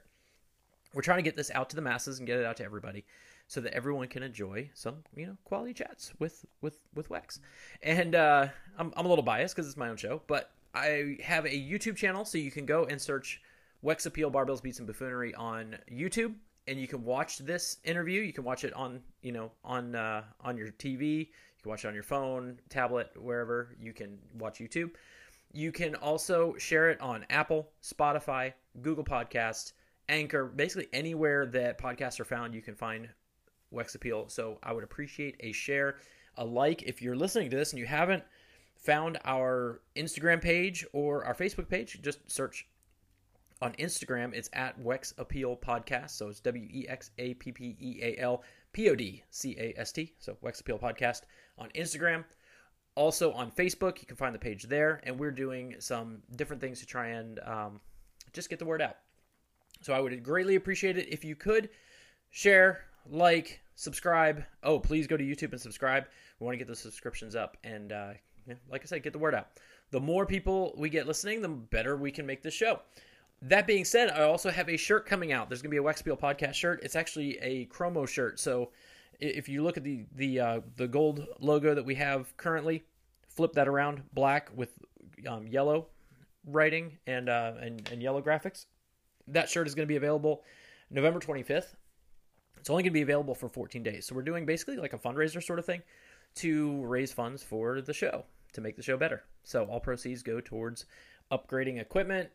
[0.94, 3.04] We're trying to get this out to the masses and get it out to everybody
[3.46, 7.38] so that everyone can enjoy some you know quality chats with with with Wex.
[7.82, 11.44] And uh, I'm I'm a little biased because it's my own show, but I have
[11.44, 13.40] a YouTube channel, so you can go and search
[13.84, 16.34] Wex Appeal Barbells Beats and Buffoonery on YouTube,
[16.68, 18.20] and you can watch this interview.
[18.20, 21.18] You can watch it on you know on uh, on your TV.
[21.18, 21.26] You
[21.62, 24.90] can watch it on your phone, tablet, wherever you can watch YouTube.
[25.52, 29.72] You can also share it on Apple, Spotify, Google Podcast,
[30.08, 32.54] Anchor, basically anywhere that podcasts are found.
[32.54, 33.08] You can find
[33.72, 34.28] Wex Appeal.
[34.28, 35.96] So I would appreciate a share,
[36.36, 36.82] a like.
[36.82, 38.22] If you're listening to this and you haven't
[38.76, 42.66] found our Instagram page or our Facebook page, just search
[43.62, 44.34] on Instagram.
[44.34, 46.10] It's at Wex Appeal Podcast.
[46.10, 48.42] So it's W E X A P P E A L
[48.72, 50.12] P O D C A S T.
[50.18, 51.22] So Wex Appeal Podcast
[51.56, 52.24] on Instagram.
[52.96, 55.00] Also on Facebook, you can find the page there.
[55.04, 57.80] And we're doing some different things to try and um,
[58.32, 58.96] just get the word out.
[59.80, 61.70] So I would greatly appreciate it if you could
[62.30, 64.44] share, like, subscribe.
[64.62, 66.04] Oh, please go to YouTube and subscribe.
[66.38, 68.12] We want to get the subscriptions up and, uh,
[68.68, 69.48] like I said, get the word out.
[69.92, 72.80] The more people we get listening, the better we can make this show.
[73.42, 75.48] That being said, I also have a shirt coming out.
[75.48, 76.80] There's going to be a Wex podcast shirt.
[76.84, 78.38] It's actually a chromo shirt.
[78.38, 78.70] So
[79.18, 82.84] if you look at the the uh, the gold logo that we have currently,
[83.28, 84.70] flip that around, black with
[85.26, 85.88] um, yellow
[86.46, 88.66] writing and, uh, and and yellow graphics.
[89.28, 90.42] That shirt is going to be available
[90.90, 91.74] November 25th.
[92.58, 94.06] It's only going to be available for 14 days.
[94.06, 95.82] So we're doing basically like a fundraiser sort of thing
[96.36, 99.24] to raise funds for the show to make the show better.
[99.42, 100.86] So all proceeds go towards
[101.30, 102.30] upgrading equipment,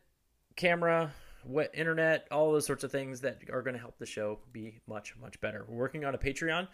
[0.56, 1.12] camera,
[1.44, 4.80] what internet, all those sorts of things that are going to help the show be
[4.86, 5.64] much much better.
[5.68, 6.68] We're working on a Patreon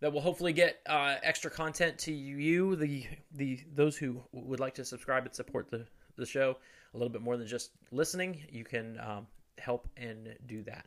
[0.00, 4.74] that will hopefully get uh, extra content to you, the the those who would like
[4.74, 6.56] to subscribe and support the the show
[6.94, 8.42] a little bit more than just listening.
[8.50, 9.26] You can um,
[9.58, 10.86] help and do that.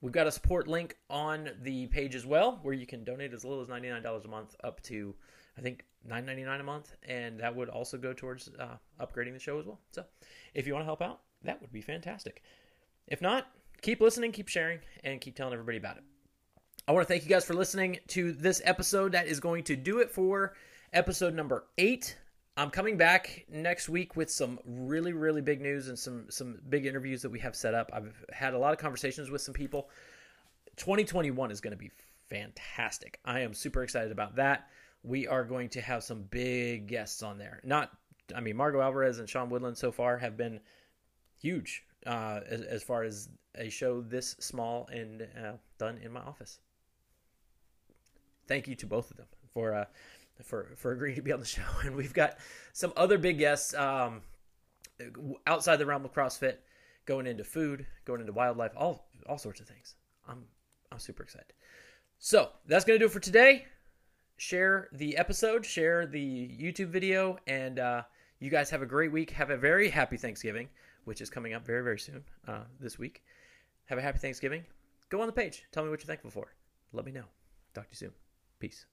[0.00, 3.44] We've got a support link on the page as well, where you can donate as
[3.44, 5.14] little as ninety nine dollars a month up to
[5.58, 9.32] I think nine ninety nine a month, and that would also go towards uh, upgrading
[9.32, 9.80] the show as well.
[9.90, 10.04] So,
[10.54, 12.42] if you want to help out, that would be fantastic.
[13.06, 13.46] If not,
[13.82, 16.04] keep listening, keep sharing, and keep telling everybody about it.
[16.88, 19.12] I want to thank you guys for listening to this episode.
[19.12, 20.54] That is going to do it for
[20.92, 22.16] episode number eight.
[22.56, 26.86] I'm coming back next week with some really, really big news and some some big
[26.86, 27.90] interviews that we have set up.
[27.92, 29.90] I've had a lot of conversations with some people.
[30.76, 31.90] 2021 is going to be
[32.28, 33.18] fantastic.
[33.24, 34.68] I am super excited about that.
[35.02, 37.60] We are going to have some big guests on there.
[37.64, 37.90] Not,
[38.34, 40.60] I mean, Margaux Alvarez and Sean Woodland so far have been
[41.40, 46.20] huge uh, as, as, far as a show this small and uh, done in my
[46.20, 46.60] office
[48.46, 49.84] thank you to both of them for uh,
[50.42, 51.62] for for agreeing to be on the show.
[51.84, 52.38] And we've got
[52.72, 54.22] some other big guests um,
[55.46, 56.56] outside the realm of CrossFit,
[57.04, 59.94] going into food, going into wildlife, all all sorts of things.
[60.28, 60.44] I'm
[60.92, 61.52] I'm super excited.
[62.18, 63.66] So that's gonna do it for today.
[64.38, 68.02] Share the episode, share the YouTube video, and uh,
[68.38, 69.30] you guys have a great week.
[69.30, 70.68] Have a very happy Thanksgiving,
[71.06, 73.22] which is coming up very very soon uh, this week.
[73.86, 74.64] Have a happy Thanksgiving.
[75.08, 75.64] Go on the page.
[75.72, 76.52] Tell me what you're thankful for.
[76.92, 77.24] Let me know.
[77.74, 78.12] Talk to you soon.
[78.58, 78.86] Peace.